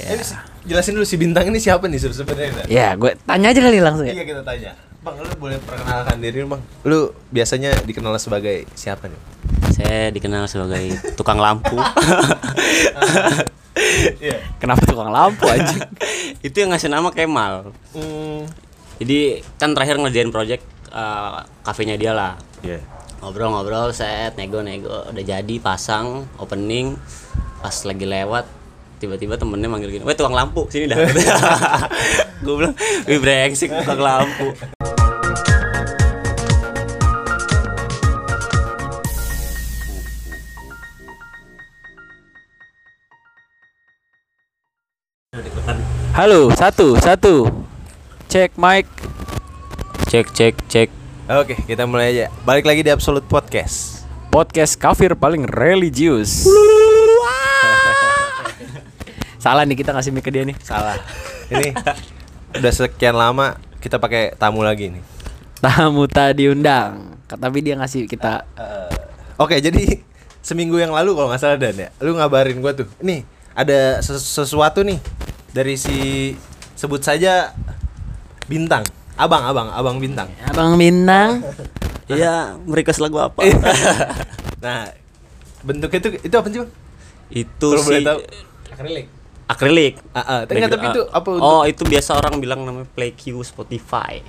Eh, 0.00 0.20
si- 0.20 0.38
jelasin 0.64 0.92
dulu 0.92 1.04
si 1.04 1.16
bintang 1.16 1.44
ini 1.44 1.58
siapa 1.58 1.84
nih 1.84 2.00
sebenarnya? 2.00 2.64
Ya, 2.66 2.92
gue 2.94 3.16
tanya 3.20 3.50
aja 3.50 3.60
kali 3.60 3.78
langsung 3.78 4.04
ya. 4.04 4.14
Iya 4.14 4.24
kita 4.24 4.42
tanya. 4.42 4.72
Bang, 5.00 5.16
lu 5.16 5.32
boleh 5.34 5.56
perkenalkan 5.58 6.20
diri 6.20 6.44
bang. 6.44 6.60
Lu 6.84 6.98
biasanya 7.28 7.72
dikenal 7.80 8.16
sebagai 8.16 8.68
siapa 8.74 9.08
nih? 9.08 9.20
Saya 9.72 10.12
dikenal 10.12 10.44
sebagai 10.44 10.92
tukang 11.18 11.40
lampu. 11.40 11.76
Iya. 14.20 14.36
Kenapa 14.60 14.84
tukang 14.84 15.08
lampu 15.08 15.48
anjing? 15.48 15.80
itu 16.46 16.52
yang 16.54 16.70
ngasih 16.70 16.92
nama 16.92 17.08
Kemal. 17.08 17.72
Hmm. 17.96 18.44
Jadi 19.00 19.40
kan 19.56 19.72
terakhir 19.72 19.96
ngerjain 19.96 20.28
project 20.28 20.60
eh, 20.92 21.38
kafenya 21.62 21.96
dia 21.96 22.12
lah. 22.12 22.36
Iya. 22.60 22.84
Ngobrol-ngobrol, 23.20 23.92
set, 23.92 24.36
nego-nego, 24.36 25.08
udah 25.08 25.24
jadi 25.24 25.54
pasang 25.60 26.24
opening. 26.36 26.96
Pas 27.60 27.76
lagi 27.84 28.04
lewat 28.04 28.44
tiba-tiba 29.00 29.40
temennya 29.40 29.72
manggil 29.72 29.88
gini, 29.88 30.04
"Weh 30.04 30.12
tukang 30.12 30.36
lampu, 30.36 30.68
sini 30.68 30.84
dah." 30.84 31.00
Gue 32.44 32.54
bilang, 32.60 32.76
"Wih 33.08 33.16
brengsek 33.16 33.72
tukang 33.72 34.04
lampu." 34.04 34.52
Halo, 46.12 46.52
satu, 46.52 47.00
satu. 47.00 47.48
Cek 48.28 48.60
mic. 48.60 48.84
Cek 50.12 50.28
cek 50.36 50.54
cek. 50.68 50.88
Oke, 51.32 51.56
kita 51.64 51.88
mulai 51.88 52.12
aja. 52.12 52.26
Balik 52.44 52.68
lagi 52.68 52.84
di 52.84 52.92
Absolute 52.92 53.24
Podcast. 53.24 54.04
Podcast 54.28 54.76
kafir 54.76 55.16
paling 55.16 55.48
religius. 55.48 56.44
Salah 59.40 59.64
nih 59.64 59.74
kita 59.74 59.96
ngasih 59.96 60.12
mic 60.12 60.22
ke 60.22 60.30
dia 60.30 60.44
nih. 60.44 60.56
Salah. 60.60 61.00
Ini 61.52 61.72
udah 62.60 62.72
sekian 62.72 63.16
lama 63.16 63.56
kita 63.80 63.96
pakai 63.96 64.36
tamu 64.36 64.60
lagi 64.60 64.92
nih. 64.92 65.02
Tamu 65.58 66.04
tak 66.06 66.36
diundang. 66.36 67.16
Tapi 67.26 67.58
dia 67.62 67.78
ngasih 67.78 68.04
kita 68.10 68.42
Oke, 69.40 69.56
jadi 69.56 70.04
seminggu 70.44 70.76
yang 70.76 70.92
lalu 70.92 71.16
kalau 71.16 71.32
nggak 71.32 71.40
salah 71.40 71.56
Dan 71.56 71.72
ya, 71.72 71.88
lu 72.04 72.12
ngabarin 72.12 72.60
gua 72.60 72.76
tuh. 72.76 72.84
Nih, 73.00 73.24
ada 73.56 74.04
ses- 74.04 74.20
sesuatu 74.20 74.84
nih 74.84 75.00
dari 75.56 75.80
si 75.80 76.36
sebut 76.76 77.00
saja 77.00 77.56
bintang. 78.44 78.84
Abang, 79.16 79.40
abang, 79.48 79.72
abang 79.72 79.96
bintang. 79.96 80.28
Abang 80.44 80.76
Bintang. 80.76 81.40
Iya, 82.10 82.58
mereka 82.66 82.90
lagu 82.98 83.22
apa? 83.22 83.38
Nah, 84.66 84.90
bentuknya 85.62 86.02
itu 86.02 86.08
itu 86.26 86.34
apa 86.34 86.48
sih, 86.50 86.58
Bang? 86.58 86.70
itu 87.30 87.68
boleh 87.70 87.86
sih 87.86 88.02
tahu. 88.02 88.18
Akrilik. 88.74 89.06
Akrilik. 89.50 89.94
Ah. 90.14 90.46
Tapi 90.46 90.58
nggak, 90.62 90.72
tapi 90.78 90.86
itu 90.94 91.02
apa 91.10 91.28
untuk 91.34 91.44
Oh, 91.44 91.62
itu 91.66 91.82
biasa 91.82 92.14
orang 92.14 92.38
bilang 92.38 92.62
namanya 92.62 92.86
Play 92.94 93.10
Q 93.12 93.42
Spotify. 93.42 94.22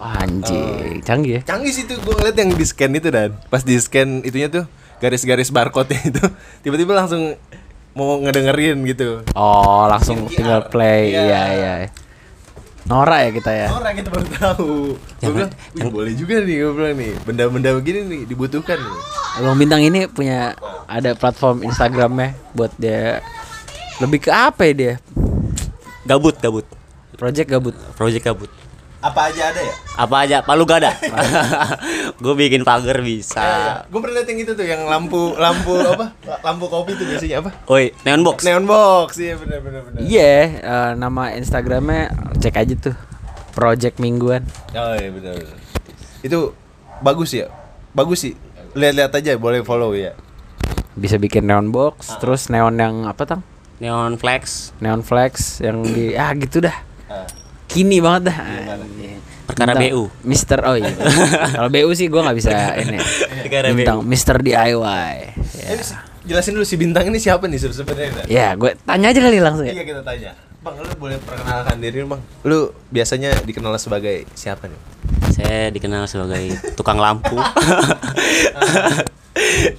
Wah, 0.00 0.18
Anjing, 0.24 0.98
canggih 1.06 1.38
ya. 1.38 1.40
Canggih 1.46 1.70
sih 1.70 1.86
tuh 1.86 1.94
gue 2.02 2.10
ngeliat 2.10 2.34
yang 2.34 2.50
di 2.58 2.66
scan 2.66 2.90
itu 2.90 3.08
dan 3.12 3.38
pas 3.46 3.62
di 3.62 3.78
scan 3.78 4.26
itunya 4.26 4.50
tuh 4.50 4.64
garis-garis 4.98 5.54
barcode 5.54 5.94
itu 5.94 6.22
tiba-tiba 6.66 6.98
langsung 6.98 7.38
mau 7.94 8.18
ngedengerin 8.18 8.82
gitu. 8.88 9.22
Oh, 9.36 9.86
langsung 9.86 10.26
tinggal 10.26 10.66
play. 10.72 11.12
Iya. 11.14 11.22
Iya, 11.22 11.42
iya. 11.54 11.72
Norak 12.82 13.20
ya 13.22 13.30
kita 13.30 13.50
ya. 13.54 13.68
Orang 13.70 13.94
kita 13.94 14.08
baru 14.10 14.26
tahu. 14.26 14.72
Gue 15.22 15.30
bilang, 15.30 15.52
"Wih, 15.78 15.86
boleh 15.86 16.12
juga 16.18 16.42
nih 16.42 16.56
gue 16.66 16.72
bilang 16.74 16.94
nih. 16.98 17.12
Benda-benda 17.22 17.70
begini 17.78 18.00
nih 18.10 18.20
dibutuhkan. 18.26 18.78
Abang 19.38 19.54
Bintang 19.54 19.86
ini 19.86 20.10
punya 20.10 20.58
ada 20.90 21.14
platform 21.14 21.62
Instagramnya 21.62 22.34
buat 22.58 22.74
dia 22.74 23.22
lebih 24.00 24.24
ke 24.24 24.30
apa 24.32 24.62
ya 24.70 24.72
dia? 24.72 24.94
Gabut, 26.08 26.38
gabut. 26.40 26.66
Project 27.18 27.48
gabut. 27.50 27.76
Project 27.94 28.24
gabut. 28.24 28.50
Apa 29.02 29.34
aja 29.34 29.50
ada 29.50 29.58
ya? 29.58 29.74
Apa 29.98 30.16
aja, 30.22 30.36
palu 30.46 30.62
gak 30.62 30.78
ada. 30.86 30.94
gue 32.22 32.34
bikin 32.38 32.62
pagar 32.62 33.02
bisa. 33.02 33.82
gue 33.90 33.98
pernah 33.98 34.22
liat 34.22 34.30
yang 34.30 34.40
itu 34.46 34.52
tuh 34.54 34.62
yang 34.62 34.86
lampu 34.86 35.34
lampu 35.34 35.74
apa? 35.98 36.14
Lampu 36.46 36.70
kopi 36.70 36.94
tuh 36.94 37.10
biasanya 37.10 37.42
apa? 37.42 37.50
Oi, 37.66 37.90
neon 38.06 38.22
box. 38.22 38.46
Neon 38.46 38.62
box. 38.62 39.18
Iya 39.18 39.34
benar 39.42 39.58
benar 39.58 39.80
benar. 39.90 39.98
Iya, 40.06 40.34
eh, 40.62 40.90
nama 40.94 41.34
Instagramnya 41.34 42.14
cek 42.38 42.54
aja 42.54 42.74
tuh. 42.78 42.96
Project 43.58 43.98
mingguan. 43.98 44.46
Oh 44.70 44.94
iya 44.94 45.10
benar 45.10 45.34
benar. 45.34 45.58
Itu 46.22 46.54
bagus 47.02 47.34
ya. 47.34 47.50
Bagus 47.90 48.22
sih. 48.22 48.38
Lihat-lihat 48.78 49.18
aja 49.18 49.34
boleh 49.34 49.66
follow 49.66 49.98
ya. 49.98 50.14
Bisa 50.94 51.18
bikin 51.18 51.50
neon 51.50 51.74
box, 51.74 52.22
terus 52.22 52.46
neon 52.54 52.78
yang 52.78 53.02
apa 53.10 53.26
tang? 53.26 53.42
Neon 53.82 54.14
flex. 54.14 54.70
Neon 54.78 55.02
flex 55.02 55.58
yang 55.58 55.82
di 55.82 56.14
ah 56.22 56.30
gitu 56.38 56.62
dah. 56.62 56.76
Ah. 57.10 57.26
Kini 57.66 57.98
banget 57.98 58.30
dah. 58.30 58.38
Perkara 59.42 59.74
Bintang- 59.74 59.90
BU. 59.90 60.02
Mister 60.22 60.58
oh 60.62 60.78
iya. 60.78 60.94
Kalau 61.50 61.66
BU 61.66 61.90
sih 61.98 62.06
gua 62.06 62.30
nggak 62.30 62.38
bisa 62.38 62.50
ini. 62.78 62.98
Perkara 63.42 63.74
Bintang 63.74 63.98
BU. 64.00 64.06
Mister 64.06 64.38
DIY. 64.38 65.14
Ya. 65.58 65.70
Si- 65.82 65.98
jelasin 66.22 66.54
dulu 66.54 66.62
si 66.62 66.78
bintang 66.78 67.10
ini 67.10 67.18
siapa 67.18 67.50
nih 67.50 67.58
sebenarnya? 67.58 68.22
Ya, 68.30 68.54
gue 68.54 68.78
tanya 68.86 69.10
aja 69.10 69.18
kali 69.18 69.42
langsung 69.42 69.66
ya. 69.66 69.74
Iya 69.74 69.82
kita 69.82 70.06
tanya. 70.06 70.38
Bang, 70.62 70.78
lu 70.78 70.86
boleh 70.94 71.18
perkenalkan 71.18 71.82
diri 71.82 72.06
bang. 72.06 72.22
Lu 72.46 72.70
biasanya 72.94 73.34
dikenal 73.42 73.74
sebagai 73.82 74.22
siapa 74.38 74.70
nih? 74.70 74.78
Saya 75.30 75.70
dikenal 75.70 76.10
sebagai 76.10 76.58
tukang 76.74 76.98
lampu. 76.98 77.38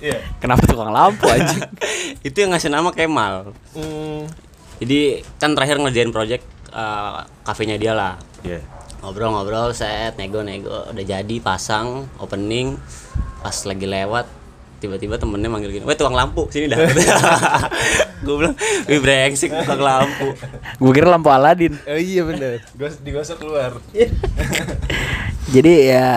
Iya. 0.01 0.17
Kenapa 0.41 0.65
tukang 0.65 0.89
lampu 0.89 1.29
anjing? 1.29 1.61
itu 2.27 2.35
yang 2.35 2.51
ngasih 2.51 2.73
nama 2.73 2.89
Kemal. 2.89 3.53
Hmm. 3.77 4.25
Jadi 4.81 5.23
kan 5.39 5.53
terakhir 5.53 5.79
ngerjain 5.79 6.11
project 6.11 6.43
eh, 6.73 7.19
kafenya 7.45 7.77
dia 7.77 7.93
lah. 7.93 8.17
Iya. 8.43 8.59
Ngobrol-ngobrol, 9.03 9.75
set, 9.75 10.15
nego-nego, 10.15 10.87
udah 10.89 11.05
jadi 11.05 11.35
pasang 11.43 12.07
opening. 12.19 12.79
Pas 13.43 13.55
lagi 13.67 13.85
lewat 13.87 14.25
tiba-tiba 14.83 15.15
temennya 15.15 15.47
manggil 15.47 15.71
gini, 15.71 15.87
"Weh 15.87 15.95
tukang 15.95 16.11
lampu, 16.11 16.51
sini 16.51 16.67
dah." 16.67 16.83
gue 18.27 18.35
bilang, 18.35 18.55
"Wih 18.91 18.99
brengsek 18.99 19.55
tukang 19.63 19.79
lampu." 19.79 20.35
gue 20.75 20.91
kira 20.91 21.07
lampu 21.07 21.31
Aladin. 21.31 21.79
Oh 21.87 21.95
iya 21.95 22.27
benar. 22.27 22.59
Gos 22.75 22.99
digosok 22.99 23.39
keluar. 23.39 23.79
Jadi 25.53 25.73
ya 25.91 26.09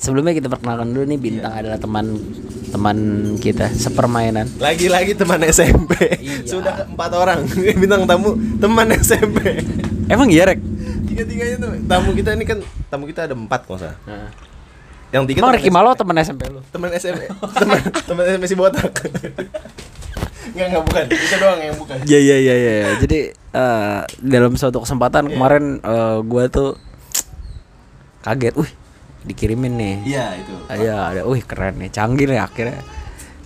sebelumnya 0.00 0.32
kita 0.32 0.48
perkenalkan 0.48 0.94
dulu 0.96 1.04
nih 1.04 1.20
bintang 1.20 1.52
adalah 1.52 1.76
teman 1.76 2.16
teman 2.70 2.96
kita 3.36 3.68
sepermainan. 3.68 4.48
Lagi-lagi 4.56 5.12
teman 5.18 5.42
SMP. 5.44 5.92
Iya. 6.22 6.46
Sudah 6.48 6.88
empat 6.88 7.10
orang 7.12 7.44
bintang 7.82 8.08
tamu 8.08 8.38
teman 8.56 8.88
SMP. 8.96 9.60
Emang 10.08 10.30
iya 10.32 10.48
rek? 10.48 10.60
Tiga-tiganya 11.10 11.56
tuh 11.60 11.70
tamu 11.84 12.16
kita 12.16 12.32
ini 12.32 12.44
kan 12.46 12.58
tamu 12.88 13.04
kita 13.04 13.28
ada 13.28 13.34
empat 13.36 13.66
kok 13.68 13.76
usah. 13.76 13.94
Yang 15.10 15.22
tiga 15.34 15.38
Emang 15.42 15.52
Ricky 15.58 15.70
Malo 15.74 15.90
teman 15.98 16.14
SMP 16.22 16.46
lu? 16.46 16.62
teman 16.70 16.90
SMP 16.94 17.26
teman 17.58 17.78
teman 18.06 18.22
SMP 18.30 18.44
si 18.46 18.56
botak 18.58 18.94
nggak 20.50 20.66
nggak 20.66 20.82
bukan 20.82 21.04
itu 21.14 21.36
doang 21.38 21.60
yang 21.62 21.76
bukan 21.78 21.96
Iya 22.06 22.18
iya 22.18 22.36
iya 22.38 22.54
iya. 22.56 22.90
Jadi 22.98 23.18
eh, 23.34 24.00
dalam 24.18 24.52
suatu 24.58 24.82
kesempatan 24.82 25.30
kemarin 25.30 25.78
eh, 25.78 26.18
gua 26.26 26.50
tuh 26.50 26.74
kaget, 28.20 28.54
wih 28.58 28.70
dikirimin 29.20 29.74
nih. 29.76 29.96
iya 30.04 30.24
itu 30.36 30.52
Iya 30.68 30.96
ada, 31.12 31.20
wih 31.28 31.44
keren 31.44 31.76
nih, 31.80 31.92
canggih 31.92 32.26
nih 32.28 32.40
akhirnya. 32.40 32.80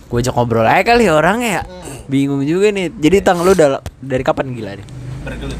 Gue 0.05 0.21
ajak 0.21 0.33
ngobrol 0.37 0.63
aja 0.63 0.83
kali 0.85 1.09
orangnya 1.09 1.49
ya. 1.49 1.63
Bingung 2.05 2.45
juga 2.45 2.69
nih. 2.71 2.93
Jadi 2.93 3.17
tang 3.25 3.41
lu 3.41 3.51
dari 3.99 4.23
kapan 4.23 4.53
gila 4.53 4.77
nih? 4.77 4.87
bergelut 5.25 5.59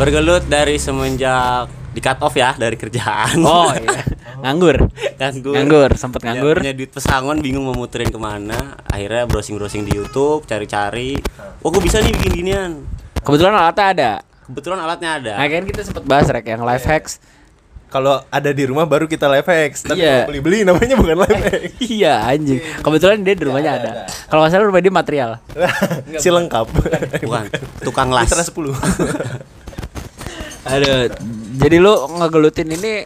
Bergelut 0.00 0.44
dari 0.48 0.80
semenjak 0.80 1.68
di 1.90 1.98
cut 1.98 2.18
off 2.20 2.32
ya 2.32 2.54
dari 2.54 2.74
kerjaan. 2.74 3.38
Oh 3.40 3.70
iya. 3.74 4.02
Nganggur. 4.40 4.88
nganggur. 5.16 5.52
Nganggur, 5.52 5.90
sempet 5.94 6.20
nganggur. 6.22 6.56
Punya 6.58 6.72
duit 6.72 6.88
pesangon 6.88 7.38
bingung 7.38 7.62
mau 7.62 7.74
muterin 7.74 8.08
ke 8.08 8.16
mana. 8.16 8.78
Akhirnya 8.84 9.26
browsing-browsing 9.26 9.84
di 9.84 9.92
YouTube, 9.92 10.44
cari-cari. 10.44 11.18
Oh, 11.60 11.68
gue 11.68 11.78
bisa 11.78 11.98
nih 11.98 12.12
bikin 12.12 12.32
ginian. 12.36 12.72
Kebetulan 13.20 13.52
alatnya 13.52 13.86
ada. 13.86 14.12
Kebetulan 14.42 14.78
alatnya 14.78 15.10
ada. 15.14 15.32
Nah, 15.36 15.46
kan 15.46 15.62
kita 15.62 15.80
sempet 15.82 16.02
bahas 16.04 16.26
rek 16.26 16.46
yang 16.46 16.62
life 16.62 16.82
hacks. 16.82 17.20
kalau 17.90 18.22
ada 18.30 18.54
di 18.54 18.62
rumah 18.62 18.86
baru 18.86 19.10
kita 19.10 19.26
live 19.26 19.42
hacks 19.42 19.82
tapi 19.82 19.98
Iya. 19.98 20.22
kalau 20.22 20.30
beli 20.30 20.38
beli 20.38 20.58
namanya 20.62 20.94
bukan 20.94 21.16
live 21.18 21.42
hacks 21.50 21.74
iya 21.82 22.22
anjing. 22.22 22.62
Kebetulan 22.78 23.18
dia 23.20 23.34
di 23.34 23.42
rumahnya 23.42 23.70
ada. 23.74 23.90
Kalau 24.30 24.40
nggak 24.40 24.52
salah 24.54 24.66
rumah 24.70 24.78
dia 24.78 24.94
material. 24.94 25.30
si 26.22 26.30
lengkap 26.30 26.70
Bukan, 27.18 27.44
tukang 27.82 28.14
las. 28.14 28.30
10 28.30 28.46
Aduh. 30.62 31.08
Jadi 31.56 31.76
lu 31.76 31.92
ngegelutin 32.10 32.68
ini 32.68 33.04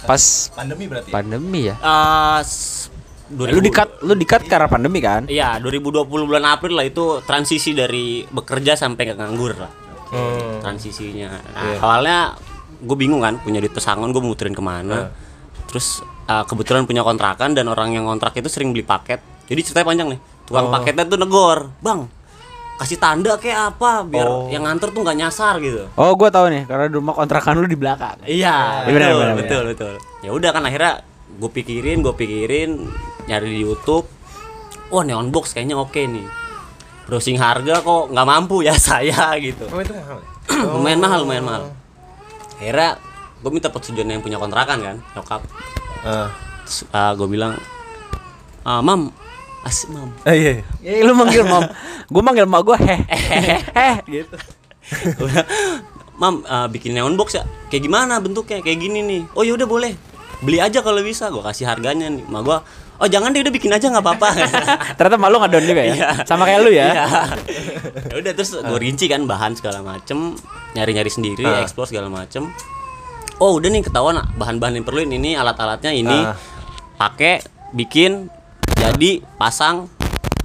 pas 0.00 0.22
pandemi 0.50 0.84
berarti 0.88 1.08
ya? 1.08 1.14
pandemi 1.14 1.60
ya? 1.66 1.74
Eh, 1.76 2.40
s- 2.40 2.88
2000 3.30 3.52
Lu 3.52 3.60
dikat 3.62 3.88
lu 4.02 4.14
dikat 4.14 4.42
karena 4.44 4.66
pandemi 4.66 4.98
kan? 4.98 5.22
Iya, 5.24 5.62
2020 5.62 6.02
bulan 6.26 6.44
April 6.48 6.74
lah 6.74 6.82
itu 6.82 7.22
transisi 7.22 7.70
dari 7.70 8.26
bekerja 8.26 8.74
sampai 8.74 9.06
ke 9.06 9.14
nganggur 9.14 9.54
lah. 9.54 9.70
Hmm. 10.10 10.58
Transisinya. 10.58 11.30
Nah, 11.30 11.78
awalnya 11.78 12.18
gue 12.76 12.96
bingung 12.98 13.22
kan 13.22 13.38
punya 13.38 13.62
duit 13.62 13.70
pesangon 13.70 14.10
gue 14.10 14.18
muterin 14.18 14.50
ke 14.50 14.58
mana. 14.58 15.14
Terus 15.64 16.02
eh, 16.26 16.44
kebetulan 16.44 16.82
punya 16.84 17.00
kontrakan 17.00 17.54
dan 17.54 17.70
orang 17.70 17.94
yang 17.94 18.04
kontrak 18.04 18.34
itu 18.34 18.50
sering 18.50 18.74
beli 18.74 18.82
paket. 18.82 19.22
Jadi 19.46 19.60
ceritanya 19.62 19.86
panjang 19.86 20.08
nih. 20.10 20.20
Tukang 20.42 20.66
paketnya 20.72 21.04
tuh 21.06 21.14
negor, 21.16 21.70
bang. 21.78 22.10
Kasih 22.80 22.96
tanda 22.96 23.36
kayak 23.36 23.76
apa 23.76 24.02
biar 24.02 24.24
Oh. 24.24 24.48
yang 24.48 24.64
nganter 24.64 24.88
tuh 24.88 25.04
nggak 25.04 25.18
nyasar 25.18 25.60
gitu 25.60 25.84
Oh, 25.94 26.16
gua 26.16 26.28
tahu 26.28 26.48
nih 26.48 26.64
karena 26.64 26.88
di 26.88 26.96
rumah 26.96 27.12
kontrakan 27.12 27.54
lu 27.54 27.68
di 27.68 27.76
belakang. 27.76 28.16
Iya, 28.22 28.82
Iya, 28.82 28.88
betul, 28.88 29.12
benar, 29.14 29.36
betul, 29.36 29.62
betul. 29.68 29.94
Ya 30.20 30.30
udah 30.30 30.50
kan 30.50 30.64
akhirnya 30.64 31.04
gue 31.30 31.50
pikirin, 31.50 32.00
gue 32.00 32.10
pikirin, 32.10 32.70
nyari 33.24 33.48
di 33.50 33.60
YouTube. 33.60 34.08
Wah, 34.88 35.00
neon 35.00 35.28
box 35.28 35.52
kayaknya 35.52 35.76
oke 35.76 35.96
nih. 35.96 36.24
Browsing 37.04 37.36
harga 37.36 37.78
kok 37.78 38.08
nggak 38.08 38.26
mampu 38.26 38.60
ya 38.60 38.72
saya 38.88 39.36
gitu. 39.36 39.68
Oh 39.68 39.78
itu 39.78 39.92
mahal. 39.92 40.18
ya? 40.18 40.64
lumayan 40.74 40.98
mahal, 40.98 41.18
lumayan 41.22 41.44
mahal. 41.44 41.62
Akhirnya 42.56 42.96
gue 43.38 43.50
minta 43.50 43.68
persetujuan 43.68 44.08
yang 44.10 44.20
punya 44.20 44.36
kontrakan 44.36 44.78
kan, 44.80 44.96
nyokap. 45.12 45.40
Ah. 46.00 46.28
Terus 46.64 46.84
gue 46.90 47.28
bilang, 47.28 47.56
"Ah, 48.62 48.80
mam, 48.80 49.12
asik 49.60 49.88
mam. 49.92 50.08
Eh, 50.24 50.34
iya. 50.34 50.52
Ya 50.80 51.04
lu 51.04 51.12
manggil 51.12 51.44
mom. 51.44 51.64
Gua 52.08 52.22
manggil 52.24 52.46
mak 52.48 52.62
gua 52.64 52.76
heh. 52.80 53.00
Heh 53.76 53.96
gitu. 54.20 54.36
Gua 55.16 55.44
mam, 56.16 56.44
ah, 56.44 56.66
bikin 56.66 56.92
neon 56.92 57.16
box 57.16 57.36
ya? 57.36 57.44
Kayak 57.68 57.88
gimana 57.88 58.20
bentuknya? 58.20 58.60
Kayak 58.60 58.78
gini 58.80 59.00
nih. 59.00 59.22
Oh 59.32 59.44
ya 59.44 59.56
udah 59.56 59.64
boleh. 59.64 59.92
Beli 60.40 60.56
aja 60.56 60.80
kalau 60.80 61.00
bisa. 61.00 61.28
Gue 61.28 61.40
kasih 61.40 61.68
harganya 61.68 62.08
nih. 62.08 62.24
Mak 62.24 62.40
gue, 62.40 62.56
oh 62.96 63.08
jangan 63.08 63.32
deh 63.32 63.40
udah 63.40 63.52
bikin 63.52 63.72
aja 63.72 63.88
nggak 63.88 64.00
apa-apa. 64.00 64.28
Ternyata 64.96 65.16
malu 65.20 65.36
ngadon 65.36 65.64
juga 65.64 65.82
ya. 65.84 65.92
Iya. 65.92 66.08
Sama 66.24 66.48
kayak 66.48 66.60
lu 66.64 66.70
ya. 66.72 66.86
Iya. 66.88 67.04
ya 68.12 68.14
udah 68.20 68.32
terus 68.32 68.56
gue 68.56 68.78
rinci 68.80 69.04
kan 69.08 69.28
bahan 69.28 69.52
segala 69.56 69.84
macem, 69.84 70.36
nyari-nyari 70.72 71.12
sendiri, 71.12 71.44
Ah. 71.44 71.60
explore 71.60 71.92
segala 71.92 72.08
macem. 72.08 72.48
Oh 73.36 73.56
udah 73.56 73.68
nih 73.68 73.84
ketahuan 73.84 74.16
ah, 74.16 74.28
bahan-bahan 74.36 74.80
yang 74.80 74.84
perluin 74.84 75.12
ini 75.12 75.36
alat-alatnya 75.36 75.92
ini, 75.92 76.18
Ah. 76.24 76.36
pakai, 76.96 77.40
bikin, 77.72 78.28
jadi, 78.92 79.10
pasang. 79.34 79.86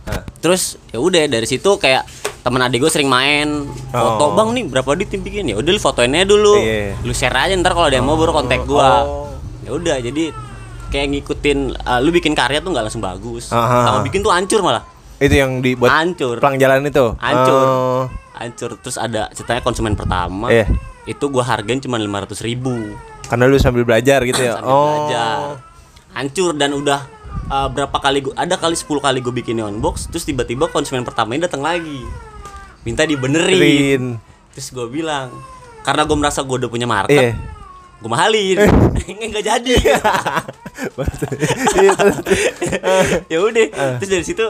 Ah. 0.03 0.21
Terus 0.37 0.77
ya 0.89 0.97
udah 0.97 1.25
dari 1.25 1.45
situ 1.45 1.67
kayak 1.75 2.05
temen 2.39 2.61
adik 2.61 2.77
gue 2.77 2.91
sering 2.91 3.09
main 3.09 3.65
foto 3.89 4.21
Oh. 4.23 4.31
bang 4.35 4.53
nih 4.53 4.63
berapa 4.67 4.85
dit 4.93 5.09
yang 5.09 5.23
bikin 5.23 5.43
ya 5.47 5.55
udah 5.57 5.65
lu 5.67 5.81
fotoinnya 5.81 6.21
dulu 6.23 6.53
Iya. 6.55 6.93
lu 7.01 7.09
share 7.09 7.33
aja 7.33 7.57
ntar 7.57 7.73
kalau 7.73 7.89
ada 7.89 7.97
yang 7.97 8.05
mau 8.05 8.13
baru 8.13 8.37
kontak 8.37 8.61
gua 8.63 9.01
Oh. 9.01 9.33
ya 9.61 9.73
udah 9.73 9.97
jadi 9.97 10.29
kayak 10.87 11.09
ngikutin 11.09 11.73
uh, 11.73 11.97
lu 11.97 12.13
bikin 12.13 12.31
karya 12.31 12.61
tuh 12.61 12.69
nggak 12.69 12.85
langsung 12.85 13.01
bagus 13.01 13.49
Aha. 13.49 13.89
sama 13.89 14.05
bikin 14.05 14.21
tuh 14.21 14.29
hancur 14.29 14.61
malah 14.61 14.85
Itu 15.17 15.33
yang 15.33 15.57
dibuat 15.57 15.89
hancur 15.89 16.37
pelang 16.37 16.61
jalan 16.61 16.85
itu. 16.85 17.17
Hancur. 17.17 17.65
Oh. 17.65 18.03
hancur 18.31 18.77
terus 18.77 19.01
ada 19.01 19.25
ceritanya 19.31 19.65
konsumen 19.65 19.97
pertama 19.97 20.45
Iya. 20.47 20.69
itu 21.03 21.25
gua 21.25 21.41
hargain 21.41 21.81
cuma 21.81 21.97
lima 21.97 22.21
ratus 22.21 22.45
ribu 22.45 22.93
Karena 23.25 23.49
lu 23.49 23.57
sambil 23.57 23.81
belajar 23.81 24.21
gitu 24.21 24.37
ya. 24.45 24.61
sambil 24.61 24.69
oh. 24.69 24.85
belajar 25.01 25.37
hancur 26.13 26.53
dan 26.53 26.71
udah 26.71 27.01
uh, 27.47 27.67
berapa 27.69 27.97
kali 27.97 28.25
gua 28.25 28.33
ada 28.37 28.55
kali 28.55 28.73
10 28.73 28.87
kali 28.87 29.19
gue 29.21 29.33
bikin 29.33 29.59
neon 29.59 29.77
box 29.79 30.07
terus 30.09 30.23
tiba-tiba 30.23 30.67
konsumen 30.69 31.03
pertama 31.03 31.35
ini 31.35 31.45
datang 31.45 31.61
lagi. 31.61 32.01
Minta 32.85 33.03
dibenerin. 33.03 33.57
Rin. 33.59 34.03
terus 34.55 34.71
gue 34.71 34.87
bilang 34.87 35.35
karena 35.83 36.07
gue 36.07 36.15
merasa 36.15 36.39
gue 36.39 36.55
udah 36.55 36.71
punya 36.71 36.87
market 36.87 37.11
Iya. 37.11 37.31
gue 37.99 38.09
mahalin. 38.09 38.57
Nggak 39.31 39.45
jadi. 39.45 39.73
Iya, 40.75 41.93
ya 43.31 43.37
udah 43.39 43.65
terus 43.95 44.09
dari 44.11 44.25
situ 44.27 44.43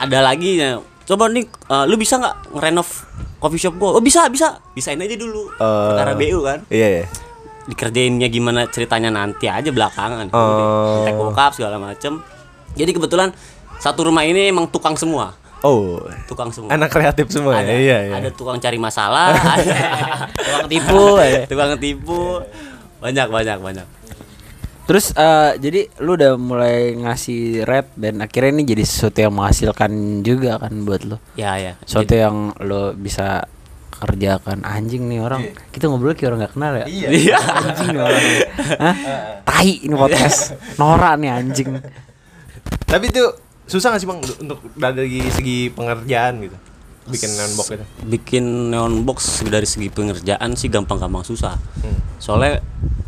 ada 0.00 0.24
lagi 0.24 0.56
ya 0.56 0.80
coba 1.04 1.28
nih 1.28 1.44
uh, 1.68 1.84
lu 1.84 2.00
bisa 2.00 2.16
nggak 2.16 2.56
ngerenov 2.56 2.88
coffee 3.36 3.60
shop 3.60 3.76
gua? 3.76 3.92
Oh 3.92 4.00
bisa 4.00 4.24
bisa. 4.32 4.56
Bisain 4.72 4.96
aja 4.96 5.16
dulu. 5.20 5.52
Eh. 5.52 5.88
perkara 5.92 6.16
BU 6.16 6.38
kan. 6.40 6.58
Iya, 6.72 6.88
iya. 6.88 7.06
Dikerjainnya 7.66 8.26
gimana 8.26 8.66
ceritanya 8.66 9.08
nanti 9.08 9.46
aja 9.46 9.68
belakangan 9.68 10.28
Oh. 10.30 11.00
Kontak 11.00 11.14
bokap 11.14 11.50
segala 11.52 11.76
macem 11.76 12.20
jadi 12.72 12.90
kebetulan 12.90 13.32
satu 13.76 14.06
rumah 14.06 14.22
ini 14.22 14.48
emang 14.48 14.66
tukang 14.66 14.94
semua 14.94 15.32
Oh. 15.60 15.96
tukang 16.24 16.48
semua 16.48 16.68
Anak 16.70 16.90
kreatif 16.90 17.28
semua 17.28 17.56
ada, 17.56 17.66
ya. 17.66 17.74
Iya, 17.74 17.98
iya. 18.04 18.14
ada 18.16 18.28
tukang 18.28 18.58
cari 18.58 18.76
masalah 18.76 19.32
ada 19.56 20.28
Tukang 20.30 20.68
tipu. 20.68 21.04
ya. 21.18 21.42
tukang 21.44 21.72
tipu 21.76 22.20
banyak 22.98 23.26
banyak 23.26 23.58
banyak 23.58 23.86
Terus 24.84 25.16
eh, 25.16 25.56
jadi 25.56 25.88
lu 25.98 26.12
udah 26.12 26.36
mulai 26.36 26.92
ngasih 26.92 27.64
red 27.64 27.88
dan 27.96 28.20
akhirnya 28.20 28.52
ini 28.52 28.64
jadi 28.66 28.84
sesuatu 28.84 29.16
yang 29.18 29.32
menghasilkan 29.32 29.90
juga 30.20 30.60
kan 30.60 30.84
buat 30.84 31.08
lu. 31.08 31.16
ya 31.34 31.56
ya 31.56 31.72
Sesuatu 31.80 32.12
yang 32.12 32.52
lu 32.60 32.92
bisa 32.92 33.48
kerjakan 33.96 34.60
anjing 34.60 35.04
nih 35.04 35.18
orang. 35.18 35.40
Kita 35.68 35.86
ngobrol 35.86 36.12
kayak 36.12 36.28
orang 36.28 36.40
gak 36.42 36.52
kenal 36.52 36.72
ya. 36.74 36.86
Iya. 36.86 37.38
Anjing 37.38 37.88
nih 37.90 38.02
orang. 38.02 38.22
Hah? 38.76 38.94
Tai 39.42 39.70
ini 39.80 39.94
podcast. 39.94 40.40
Norak 40.74 41.14
nih 41.16 41.30
anjing. 41.30 41.68
Tapi 42.84 43.04
itu 43.06 43.24
susah 43.64 43.90
gak 43.90 44.00
sih 44.00 44.06
Bang 44.06 44.20
untuk 44.20 44.58
dari 44.74 45.24
segi 45.28 45.68
pengerjaan 45.68 46.42
gitu? 46.42 46.56
Bikin 47.04 47.30
neonbox 47.30 47.66
itu. 47.70 47.84
bikin 48.02 48.44
neon 48.70 49.04
box 49.04 49.18
dari 49.44 49.64
segi 49.64 49.88
pengerjaan 49.88 50.56
sih 50.56 50.66
gampang-gampang 50.66 51.20
susah 51.20 51.52
Hmm. 51.76 52.00
soalnya 52.16 52.64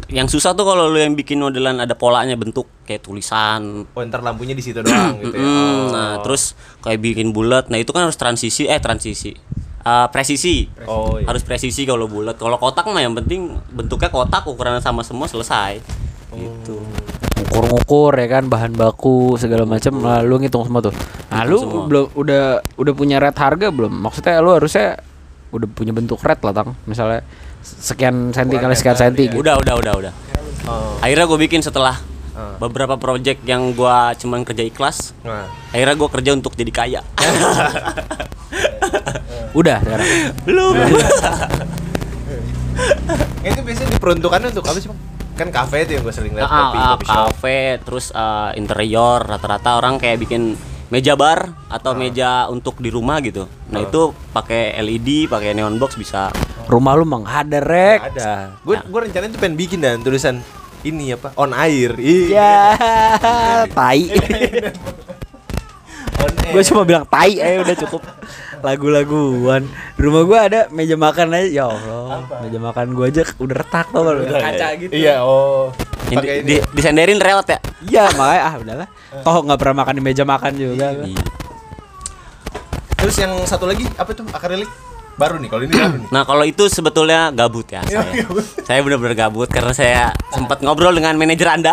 yang 0.07 0.29
susah 0.29 0.53
tuh 0.53 0.63
kalau 0.63 0.87
lu 0.87 1.01
yang 1.01 1.17
bikin 1.17 1.41
modelan 1.41 1.81
ada 1.81 1.97
polanya 1.97 2.37
bentuk 2.37 2.69
kayak 2.85 3.01
tulisan 3.01 3.89
Oh, 3.89 4.03
ntar 4.05 4.21
lampunya 4.21 4.53
di 4.53 4.61
situ 4.61 4.79
doang 4.79 5.17
gitu 5.19 5.33
ya. 5.33 5.41
Mm, 5.41 5.49
Oh. 5.49 5.85
nah 5.89 6.13
terus 6.21 6.53
kayak 6.79 7.01
bikin 7.01 7.33
bulat 7.33 7.67
nah 7.67 7.75
itu 7.75 7.89
kan 7.89 8.05
harus 8.05 8.15
transisi 8.15 8.69
eh 8.69 8.77
transisi 8.77 9.33
Eh, 9.87 10.07
presisi 10.11 10.67
Oh, 10.83 11.15
iya. 11.15 11.31
harus 11.31 11.47
presisi 11.47 11.87
kalau 11.87 12.11
bulat 12.11 12.35
kalau 12.35 12.59
kotak 12.59 12.83
mah 12.87 12.99
yang 12.99 13.15
penting 13.15 13.55
bentuknya 13.71 14.11
kotak 14.11 14.43
ukurannya 14.43 14.83
sama 14.83 15.07
semua 15.07 15.31
selesai 15.31 15.79
Oh. 16.27 16.37
gitu 16.37 16.83
Ngukur-ngukur 17.39 18.13
ya 18.13 18.27
kan 18.29 18.51
bahan 18.51 18.75
baku 18.75 19.39
segala 19.39 19.63
macam 19.63 19.95
nah, 19.97 20.19
lu 20.21 20.37
ngitung 20.37 20.67
semua 20.67 20.83
tuh. 20.83 20.95
Nah, 21.31 21.45
lu 21.45 21.63
semua. 21.63 21.87
belum 21.87 22.05
udah 22.15 22.45
udah 22.75 22.93
punya 22.93 23.17
red 23.17 23.33
harga 23.33 23.69
belum? 23.69 23.93
Maksudnya 23.95 24.41
lu 24.41 24.51
harusnya 24.51 24.99
udah 25.53 25.69
punya 25.69 25.93
bentuk 25.93 26.19
red 26.19 26.41
lah 26.41 26.51
tang. 26.53 26.75
Misalnya 26.83 27.23
sekian 27.63 28.33
senti 28.33 28.57
kali 28.57 28.75
sekian 28.75 28.97
senti 28.97 29.29
gitu. 29.29 29.39
udah 29.39 29.55
udah 29.57 29.75
udah 29.77 29.93
udah 29.97 30.13
Oh. 30.67 30.99
akhirnya 30.99 31.25
gue 31.25 31.39
bikin 31.41 31.61
setelah 31.61 31.95
Ah. 32.33 32.59
beberapa 32.59 32.95
project 32.97 33.41
yang 33.45 33.71
gua 33.73 34.11
cuman 34.13 34.43
kerja 34.43 34.63
ikhlas 34.63 35.15
Nah. 35.23 35.47
akhirnya 35.71 35.95
gue 35.95 36.09
kerja 36.11 36.31
untuk 36.33 36.53
jadi 36.53 36.69
kaya 36.71 37.01
Udah 39.61 39.79
sekarang. 39.83 40.07
belum 40.45 40.75
Nah, 40.77 40.89
itu 43.49 43.61
biasanya 43.65 43.97
diperuntukannya 43.97 44.53
untuk 44.53 44.69
apa 44.69 44.77
sih, 44.77 44.93
Bang? 44.93 45.01
Kan 45.37 45.53
kafe 45.53 45.85
itu 45.89 45.93
yang 45.97 46.03
gue 46.05 46.13
sering 46.13 46.37
lihat 46.37 46.49
Ah, 46.49 46.53
kopi, 46.53 46.77
ah, 46.77 46.89
kopi 46.97 47.07
kafe 47.09 47.81
terus 47.85 48.13
ah, 48.13 48.53
interior 48.57 49.25
rata-rata 49.25 49.77
orang 49.81 49.97
kayak 50.01 50.21
bikin 50.21 50.57
meja 50.87 51.19
bar 51.19 51.51
atau 51.67 51.99
meja 51.99 52.47
untuk 52.47 52.79
di 52.79 52.95
rumah 52.95 53.19
gitu 53.19 53.51
nah 53.75 53.83
itu 53.83 54.15
pakai 54.31 54.71
LED 54.87 55.27
pakai 55.27 55.51
neon 55.51 55.83
box 55.83 55.99
bisa 55.99 56.31
Rumah 56.67 56.99
lu 56.99 57.07
mang 57.07 57.23
ada 57.23 57.63
rek. 57.63 58.11
Ada. 58.11 58.59
Gue 58.67 58.75
gue 58.83 59.01
rencananya 59.07 59.39
tuh 59.39 59.41
pengen 59.41 59.55
bikin 59.55 59.79
dan 59.79 60.03
tulisan 60.03 60.43
ini 60.83 61.15
apa? 61.15 61.31
On 61.39 61.55
air. 61.55 61.95
Iya. 61.95 62.27
Ya, 62.27 62.59
tai. 63.79 64.11
Gue 66.47 66.63
cuma 66.73 66.83
bilang 66.87 67.05
tai 67.07 67.37
aja 67.39 67.59
udah 67.63 67.77
cukup. 67.87 68.03
Lagu-laguan. 68.63 69.63
Di 69.67 70.01
rumah 70.01 70.23
gue 70.25 70.39
ada 70.39 70.61
meja 70.71 70.97
makan 70.97 71.27
aja. 71.35 71.49
Ya 71.49 71.65
Allah 71.69 72.23
meja 72.47 72.59
makan 72.59 72.87
gue 72.95 73.05
aja 73.11 73.23
udah 73.37 73.57
retak 73.63 73.87
tau 73.91 74.03
kalau 74.07 74.23
kaca 74.25 74.69
gitu. 74.79 74.93
Iya, 74.95 75.23
oh. 75.23 75.75
Di, 76.07 76.15
ini. 76.15 76.43
di, 76.47 76.55
disenderin 76.71 77.19
rewet 77.19 77.47
ya? 77.51 77.59
Iya 77.83 78.05
makanya 78.15 78.43
ah 78.43 78.55
udahlah. 78.63 78.89
Toh 79.27 79.37
nggak 79.43 79.59
pernah 79.59 79.77
makan 79.83 79.95
di 79.99 80.03
meja 80.03 80.25
makan 80.25 80.53
juga. 80.55 80.87
Iya. 81.03 81.23
Terus 82.97 83.17
yang 83.21 83.33
satu 83.45 83.67
lagi 83.67 83.85
apa 83.99 84.11
tuh? 84.15 84.27
Akrilik. 84.31 84.71
Baru 85.17 85.41
nih, 85.41 85.49
kalau 85.49 85.65
ini 85.65 85.73
baru 85.73 85.97
nih. 85.97 86.09
nah 86.13 86.29
kalau 86.29 86.45
itu 86.45 86.69
sebetulnya 86.69 87.33
gabut 87.33 87.65
ya 87.73 87.81
saya. 87.89 88.29
saya 88.69 88.85
benar-benar 88.85 89.17
gabut 89.17 89.49
karena 89.49 89.73
saya 89.73 90.13
sempat 90.29 90.61
ngobrol 90.61 90.93
dengan 90.93 91.17
manajer 91.17 91.49
anda. 91.57 91.73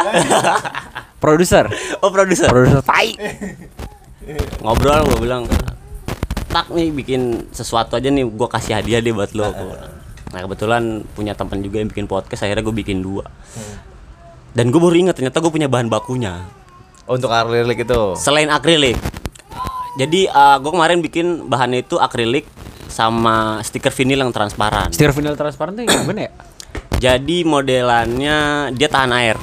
Produser? 1.24 1.68
Oh 2.00 2.08
produser. 2.08 2.48
Produser. 2.48 2.80
Tai 2.80 3.08
ngobrol 4.64 5.04
gue 5.14 5.20
bilang 5.20 5.44
tak 6.48 6.70
nih 6.70 6.94
bikin 6.94 7.50
sesuatu 7.50 7.98
aja 7.98 8.08
nih 8.14 8.24
gue 8.24 8.48
kasih 8.48 8.78
hadiah 8.78 9.02
deh 9.02 9.10
buat 9.10 9.34
lo. 9.34 9.50
Nah 10.34 10.40
kebetulan 10.46 11.02
punya 11.14 11.34
teman 11.34 11.62
juga 11.62 11.82
yang 11.82 11.90
bikin 11.90 12.06
podcast 12.06 12.46
akhirnya 12.46 12.62
gue 12.62 12.76
bikin 12.78 13.02
dua. 13.02 13.26
Dan 14.54 14.70
gue 14.70 14.78
baru 14.78 14.94
ingat 14.94 15.18
ternyata 15.18 15.42
gue 15.42 15.50
punya 15.50 15.66
bahan 15.66 15.90
bakunya. 15.90 16.46
Untuk 17.04 17.34
akrilik 17.34 17.84
itu. 17.84 18.16
selain 18.16 18.48
akrilik. 18.54 18.96
Jadi 19.98 20.30
gue 20.34 20.72
kemarin 20.72 21.02
bikin 21.02 21.50
bahannya 21.50 21.84
itu 21.84 21.98
akrilik 21.98 22.46
sama 22.88 23.60
stiker 23.66 23.90
vinil 23.90 24.22
yang 24.22 24.30
transparan. 24.30 24.94
Stiker 24.94 25.14
vinyl 25.18 25.34
transparan 25.34 25.74
tuh 25.74 25.90
gimana 25.90 26.30
ya? 26.30 26.32
Jadi 27.02 27.44
modelannya 27.44 28.70
dia 28.78 28.88
tahan 28.88 29.12
air 29.12 29.36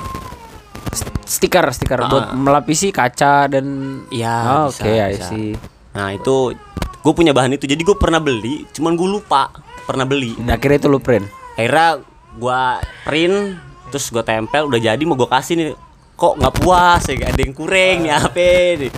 stiker 1.25 1.64
stiker. 1.70 1.99
Ah. 2.02 2.09
buat 2.11 2.26
melapisi 2.35 2.90
kaca 2.90 3.47
dan 3.47 3.66
Iya, 4.11 4.37
Oh, 4.47 4.64
oke 4.70 4.82
bisa. 4.82 5.30
see. 5.30 5.54
nah 5.90 6.14
itu 6.14 6.54
gue 7.00 7.12
punya 7.14 7.30
bahan 7.35 7.54
itu. 7.54 7.66
Jadi 7.66 7.82
gue 7.82 7.97
pernah 7.99 8.18
beli 8.23 8.66
cuman 8.75 8.94
gue 8.99 9.09
lupa 9.09 9.50
pernah 9.87 10.06
beli. 10.06 10.38
Dan 10.38 10.54
akhirnya 10.54 10.87
itu 10.87 10.88
lu 10.90 11.02
print? 11.02 11.26
Akhirnya 11.59 11.99
gua 12.38 12.78
print 13.02 13.59
terus 13.90 14.06
gua 14.14 14.23
tempel 14.23 14.70
udah 14.70 14.78
jadi 14.78 15.02
mau 15.02 15.18
gua 15.18 15.26
kasih 15.35 15.59
nih. 15.59 15.68
Kok 16.14 16.38
nggak 16.38 16.54
puas 16.62 17.02
ya? 17.11 17.26
Ada 17.26 17.40
yang 17.42 17.54
kurang 17.56 17.97
nih 18.06 18.12
apa 18.14 18.50
nih 18.87 18.92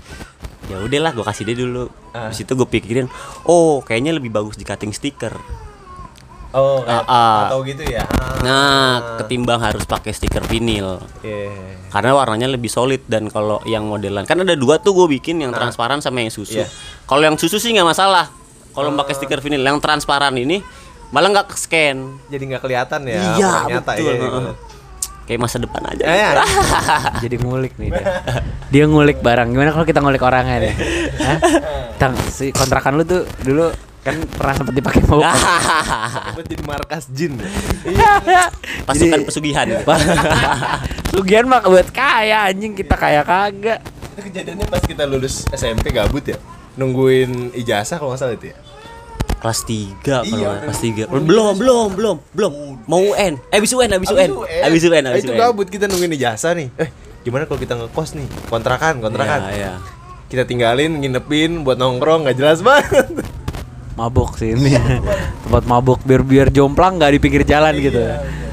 ya 0.70 0.78
udahlah 0.80 1.12
gue 1.12 1.25
kasih 1.26 1.44
dia 1.44 1.56
dulu. 1.58 1.84
Ah. 2.16 2.32
Di 2.32 2.34
situ 2.40 2.52
gue 2.56 2.68
pikirin 2.68 3.08
oh 3.44 3.84
kayaknya 3.84 4.16
lebih 4.16 4.32
bagus 4.32 4.56
di 4.56 4.64
cutting 4.64 4.92
stiker 4.92 5.32
Oh, 6.52 6.85
Ah, 6.85 7.00
ah. 7.02 7.40
atau 7.49 7.64
gitu 7.64 7.80
ya. 7.82 8.04
Ah. 8.04 8.37
nah 8.42 8.90
ketimbang 9.16 9.56
harus 9.56 9.82
pakai 9.82 10.11
stiker 10.11 10.44
vinil 10.44 11.00
Iya. 11.21 11.49
karena 11.88 12.12
warnanya 12.12 12.44
lebih 12.47 12.68
solid 12.68 13.00
dan 13.06 13.26
kalau 13.26 13.62
yang 13.64 13.82
modelan 13.82 14.23
kan 14.23 14.37
ada 14.37 14.52
dua 14.52 14.76
tuh 14.76 14.92
gue 14.94 15.16
bikin 15.16 15.38
yang 15.38 15.50
transparan 15.50 15.99
sama 15.99 16.21
yang 16.21 16.28
susu 16.28 16.59
Iya. 16.59 16.68
kalau 17.04 17.23
yang 17.23 17.37
susu 17.37 17.56
sih 17.56 17.71
nggak 17.71 17.87
masalah 17.87 18.28
kalau 18.71 18.92
pakai 18.94 19.14
stiker 19.14 19.38
vinil 19.38 19.61
yang 19.61 19.78
transparan 19.78 20.32
ini 20.35 20.61
malah 21.09 21.28
nggak 21.30 21.47
ke 21.47 21.56
scan 21.56 21.97
Jadi 22.26 22.42
nggak 22.47 22.61
kelihatan 22.61 23.00
ya. 23.04 23.21
iya 23.32 23.52
nyata, 23.66 23.92
betul 23.92 24.02
iya, 24.02 24.12
Heeh. 24.12 24.42
iya. 24.42 24.52
kayak 25.23 25.40
masa 25.40 25.56
depan 25.56 25.82
aja 25.87 26.02
Eh, 26.02 26.16
gitu. 26.18 26.40
Jadi 27.23 27.37
ngulik 27.38 27.73
nih 27.76 27.88
dia. 27.90 28.04
Dia 28.68 28.85
ngulik 28.85 29.21
barang. 29.21 29.49
Gimana 29.49 29.71
kalau 29.71 29.85
kita 29.85 30.00
ngulik 30.00 30.18
orangnya 30.21 30.56
deh? 30.59 30.75
Hah? 31.23 31.38
Tang, 31.94 32.12
si 32.26 32.50
kontrakan 32.50 32.97
lu 32.97 33.04
tuh 33.04 33.23
dulu 33.38 33.71
kan 34.02 34.18
pernah 34.26 34.54
sempat 34.59 34.75
dipakai 34.75 35.02
mau 35.06 35.23
Buat 35.23 36.47
jadi 36.50 36.64
markas 36.66 37.06
jin. 37.09 37.38
Iya. 37.87 38.18
pasukan 38.90 39.14
Jadi- 39.14 39.26
pesugihan 39.30 39.66
Sugihan 41.14 41.47
mah 41.47 41.62
buat 41.62 41.87
kaya 41.88 42.50
anjing 42.50 42.75
kita 42.75 42.99
kaya 42.99 43.23
kagak. 43.23 43.78
Itu 44.12 44.26
kejadiannya 44.26 44.66
pas 44.66 44.82
kita 44.82 45.06
lulus 45.06 45.47
SMP 45.50 45.94
gabut 45.94 46.26
ya. 46.26 46.35
Nungguin 46.75 47.54
ijazah 47.54 47.97
kalau 47.97 48.11
nggak 48.11 48.21
salah 48.21 48.35
itu 48.35 48.50
ya. 48.50 48.59
kelas 49.38 49.66
3 49.66 50.06
kalau 50.06 50.23
Iya, 50.23 50.50
kelas 50.62 50.78
3 50.78 51.11
belum 51.11 51.59
belum 51.59 51.87
belum 51.99 52.16
belum 52.30 52.52
mau 52.87 53.02
UN 53.02 53.42
eh 53.50 53.59
habis 53.59 53.75
UN 53.75 53.90
habis 53.90 54.06
UN 54.09 54.30
habis 54.62 54.82
UN 54.87 55.02
habis 55.02 55.26
Itu 55.26 55.35
UN 55.35 55.42
gabut 55.42 55.66
kita 55.66 55.90
nungguin 55.90 56.14
ijazah 56.14 56.54
nih. 56.54 56.71
Eh, 56.78 56.90
gimana 57.23 57.50
kalau 57.50 57.59
kita 57.59 57.75
ngekos 57.75 58.14
nih? 58.14 58.26
Kontrakan, 58.47 59.02
kontrakan. 59.02 59.50
Iya, 59.50 59.54
iya. 59.54 59.73
Kita 60.26 60.47
tinggalin, 60.47 60.94
nginepin 60.97 61.66
buat 61.66 61.75
nongkrong 61.75 62.23
nggak 62.25 62.38
jelas 62.38 62.62
banget. 62.62 63.41
Mabuk 64.02 64.35
sih 64.35 64.59
ini. 64.59 64.75
Tempat 65.47 65.62
mabuk 65.62 66.02
biar 66.02 66.26
biar 66.26 66.49
jomplang 66.50 66.99
nggak 66.99 67.11
di 67.14 67.18
pinggir 67.23 67.47
jalan 67.47 67.71
gitu. 67.78 68.02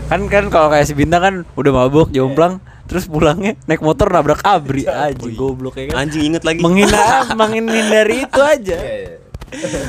Kan 0.05 0.29
kan 0.29 0.45
kalau 0.53 0.69
kayak 0.69 0.85
si 0.85 0.93
Bintang 0.93 1.21
kan 1.25 1.35
udah 1.57 1.71
mabuk 1.73 2.13
jomplang 2.13 2.61
terus 2.85 3.05
pulangnya 3.05 3.57
naik 3.65 3.81
motor 3.81 4.09
nabrak 4.09 4.41
abri 4.41 4.81
anjing 4.81 5.37
goblok 5.37 5.77
ya 5.77 5.93
kan. 5.93 6.05
anjing 6.05 6.25
inget 6.25 6.41
lagi 6.41 6.57
Menghina 6.57 7.21
menghindari 7.37 8.25
itu 8.25 8.41
aja. 8.41 8.77
Iya, 8.77 9.17
iya. 9.53 9.81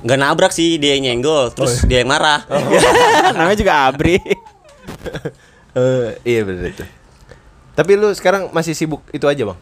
nggak 0.00 0.18
nabrak 0.18 0.52
sih 0.54 0.78
dia 0.78 0.94
yang 0.94 1.10
nyenggol 1.10 1.50
terus 1.50 1.82
dia 1.86 2.02
yang 2.02 2.10
marah 2.10 2.46
Namanya 3.38 3.58
juga 3.58 3.74
abri. 3.86 4.18
Eh, 5.70 6.18
iya 6.26 6.42
bener 6.42 6.74
itu. 6.74 6.82
Tapi 7.78 7.94
lu 7.94 8.10
sekarang 8.10 8.50
masih 8.50 8.74
sibuk 8.74 9.06
itu 9.14 9.22
aja, 9.30 9.46
Bang? 9.46 9.58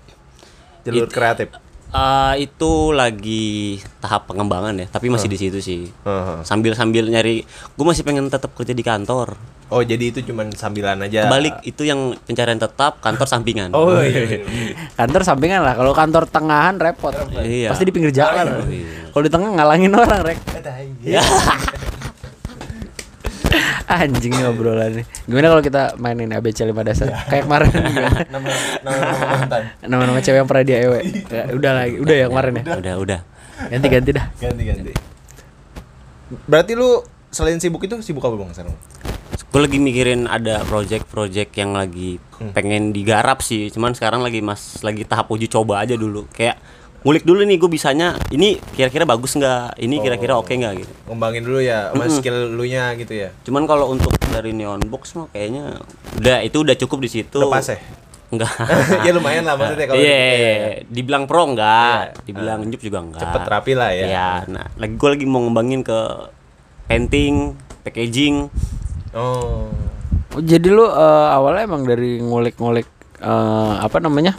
Jalur 0.80 1.04
It- 1.04 1.12
kreatif. 1.12 1.52
Eh, 1.88 2.44
itu 2.44 2.92
lagi 2.92 3.80
tahap 3.96 4.28
pengembangan 4.28 4.76
ya 4.76 4.84
tapi 4.86 5.08
masih 5.08 5.24
di 5.24 5.40
situ 5.40 5.56
sih 5.56 5.88
Heeh. 5.88 6.44
sambil 6.44 6.76
sambil 6.76 7.08
nyari 7.08 7.48
gue 7.48 7.86
masih 7.86 8.04
pengen 8.04 8.28
tetap 8.28 8.52
kerja 8.52 8.76
di 8.76 8.84
kantor 8.84 9.40
Oh, 9.68 9.84
jadi 9.84 10.08
itu 10.08 10.24
cuman 10.24 10.48
sambilan 10.48 10.96
aja. 11.04 11.28
kebalik 11.28 11.60
itu 11.60 11.84
yang 11.84 12.16
pencarian 12.24 12.56
tetap 12.56 13.04
kantor 13.04 13.28
sampingan 13.28 13.68
Oh, 13.76 14.00
iya. 14.00 14.40
iya. 14.40 14.72
Kantor 15.00 15.28
sampingan 15.28 15.60
lah. 15.60 15.76
Kalau 15.76 15.92
kantor 15.92 16.24
tengahan 16.24 16.80
repot. 16.80 17.12
Iya. 17.36 17.68
Pasti 17.68 17.84
di 17.84 17.92
pinggir 17.92 18.08
jalan. 18.08 18.48
Oh, 18.48 18.64
iya. 18.64 19.12
Kalau 19.12 19.20
di 19.20 19.28
tengah 19.28 19.52
ngalangin 19.52 19.92
orang 19.92 20.24
rek. 20.24 20.40
Anjing 23.88 24.36
nih 24.36 24.44
obrolan 24.44 25.00
nih. 25.00 25.04
Gimana 25.24 25.46
kalau 25.48 25.62
kita 25.64 25.82
mainin 25.96 26.28
ABC 26.36 26.68
5 26.68 26.76
dasar? 26.84 27.08
Kayak 27.24 27.48
kemarin 27.48 27.68
gimana? 27.72 28.20
nama 28.36 28.46
nama 28.84 28.96
nama 29.00 29.26
mantan. 29.32 29.62
Nama-nama 29.80 30.18
cewek 30.20 30.38
yang 30.44 30.48
pernah 30.48 30.64
dia 30.68 30.78
ewe. 30.84 31.00
Ya, 31.32 31.42
udah 31.56 31.72
lagi, 31.72 31.96
udah 31.96 32.14
ya 32.20 32.26
kemarin 32.28 32.52
ya. 32.52 32.64
udah 32.76 32.94
udah 33.00 33.20
Ganti-ganti 33.72 34.10
dah. 34.12 34.26
Ganti 34.36 34.62
ganti. 34.68 34.92
Berarti 36.44 36.72
lu 36.76 37.00
selain 37.32 37.56
sibuk 37.56 37.80
itu 37.88 37.96
sibuk 38.04 38.20
apa, 38.22 38.36
Bang, 38.36 38.52
sekarang? 38.52 38.76
gue 39.48 39.60
lagi 39.64 39.80
mikirin 39.80 40.28
ada 40.28 40.60
project-project 40.68 41.56
yang 41.56 41.72
lagi 41.72 42.20
pengen 42.52 42.92
digarap 42.92 43.40
sih 43.40 43.72
cuman 43.72 43.96
sekarang 43.96 44.20
lagi 44.20 44.44
mas 44.44 44.84
lagi 44.84 45.08
tahap 45.08 45.32
uji 45.32 45.48
coba 45.48 45.80
aja 45.80 45.96
dulu 45.96 46.28
kayak 46.36 46.60
ngulik 46.98 47.22
dulu 47.22 47.40
nih 47.40 47.56
gue 47.56 47.70
bisanya 47.70 48.18
ini 48.28 48.58
kira-kira 48.74 49.06
bagus 49.06 49.32
nggak 49.32 49.78
ini 49.78 49.98
kira-kira 49.98 50.34
oke 50.34 50.50
nggak 50.50 50.72
gitu 50.78 50.92
Ngembangin 51.06 51.42
dulu 51.42 51.58
ya, 51.58 51.94
mas 51.94 52.10
skill 52.12 52.52
lu 52.52 52.66
nya 52.66 52.90
gitu 52.94 53.14
ya. 53.14 53.30
cuman 53.42 53.64
kalau 53.64 53.86
untuk 53.88 54.10
dari 54.28 54.50
neon 54.50 54.82
box 54.84 55.14
mah 55.14 55.30
kayaknya 55.30 55.78
udah 56.18 56.42
itu 56.42 56.58
udah 56.58 56.74
cukup 56.74 56.98
di 57.00 57.10
situ 57.12 57.38
Udah 57.38 57.48
pas 57.48 57.62
ya? 57.64 57.78
enggak 58.28 58.50
ya 59.06 59.10
lumayan 59.14 59.40
lah 59.42 59.54
maksudnya 59.54 59.86
kalau 59.86 59.96
Iya, 59.96 60.04
gitu, 60.04 60.36
iya, 60.36 60.50
iya. 60.52 60.70
dibilang 60.84 61.24
pro 61.24 61.42
enggak, 61.46 62.00
Iya. 62.12 62.22
dibilang 62.26 62.60
nyup 62.60 62.82
juga 62.82 62.98
enggak. 63.00 63.22
Cepet 63.24 63.42
rapi 63.46 63.72
lah 63.72 63.90
ya. 63.90 64.04
Iya, 64.04 64.28
nah 64.52 64.66
lagi 64.76 64.94
gue 64.94 65.08
lagi 65.08 65.24
mau 65.24 65.40
ngembangin 65.40 65.80
ke 65.80 65.98
painting, 66.84 67.56
packaging. 67.82 68.52
Oh. 69.16 69.72
Oh, 70.28 70.42
jadi 70.44 70.68
lu 70.68 70.84
eh, 70.84 71.28
awalnya 71.32 71.64
emang 71.64 71.88
dari 71.88 72.20
ngulik-ngulik 72.20 72.84
eh, 73.16 73.74
apa 73.80 73.96
namanya? 73.96 74.36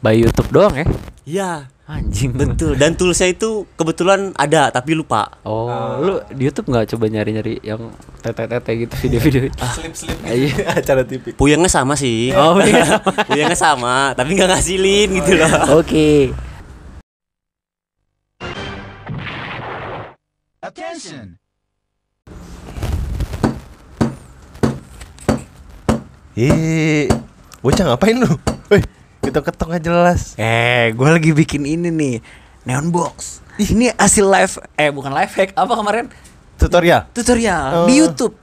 By 0.00 0.18
YouTube 0.18 0.50
doang 0.50 0.74
ya? 0.74 0.86
Iya, 1.26 1.66
Anjing 1.90 2.38
betul. 2.38 2.78
Dan 2.78 2.94
toolsnya 2.94 3.34
itu 3.34 3.66
kebetulan 3.74 4.30
ada 4.38 4.70
tapi 4.70 4.94
lupa. 4.94 5.26
Oh, 5.42 5.66
lu 5.98 6.14
di 6.30 6.46
YouTube 6.46 6.70
nggak 6.70 6.94
coba 6.94 7.10
nyari-nyari 7.10 7.58
yang 7.66 7.90
tete-tete 8.22 8.70
gitu 8.86 8.94
video-video? 9.02 9.50
Slip 9.74 9.90
slip 9.90 10.18
Iya. 10.22 10.54
acara 10.78 11.02
TV. 11.02 11.34
Puyengnya 11.34 11.66
sama 11.66 11.98
sih. 11.98 12.30
Oh, 12.30 12.54
iya. 12.62 13.02
Puyengnya 13.26 13.58
sama, 13.58 14.14
tapi 14.14 14.38
nggak 14.38 14.54
ngasilin 14.54 15.08
gitu 15.18 15.34
loh. 15.34 15.50
Oke. 15.82 16.30
Attention! 20.62 21.42
Eh, 26.36 27.10
bocah 27.62 27.84
ngapain 27.90 28.14
lu? 28.14 28.30
Weh, 28.70 28.82
kita 29.26 29.42
ketok 29.42 29.74
aja 29.74 29.82
jelas. 29.82 30.38
Eh, 30.38 30.94
gue 30.94 31.08
lagi 31.10 31.34
bikin 31.34 31.66
ini 31.66 31.90
nih, 31.90 32.16
neon 32.62 32.94
box. 32.94 33.42
Ini 33.58 33.90
hasil 33.98 34.22
live, 34.22 34.54
eh 34.78 34.94
bukan 34.94 35.10
live 35.10 35.32
hack, 35.34 35.50
apa 35.52 35.72
kemarin? 35.74 36.06
Tutorial. 36.54 37.10
Tutorial 37.10 37.82
Oh. 37.82 37.86
di 37.90 37.98
YouTube. 37.98 38.38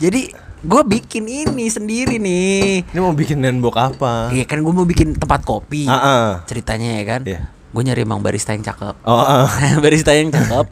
Jadi 0.00 0.32
gue 0.60 0.82
bikin 0.88 1.28
ini 1.28 1.68
sendiri 1.68 2.16
nih. 2.16 2.88
Ini 2.88 2.98
mau 2.98 3.12
bikin 3.12 3.44
nembok 3.44 3.76
apa? 3.76 4.32
Iya 4.32 4.48
kan 4.48 4.64
gue 4.64 4.72
mau 4.72 4.88
bikin 4.88 5.12
tempat 5.14 5.44
kopi. 5.44 5.84
Ah, 5.84 6.00
ah. 6.00 6.28
Ceritanya 6.48 6.96
ya 6.96 7.04
kan. 7.04 7.20
Iya. 7.28 7.40
Gue 7.70 7.82
nyari 7.84 8.00
emang 8.02 8.24
barista 8.24 8.56
yang 8.56 8.64
cakep. 8.64 9.04
Oh, 9.04 9.20
ah. 9.20 9.44
barista 9.84 10.16
yang 10.16 10.32
cakep. 10.32 10.64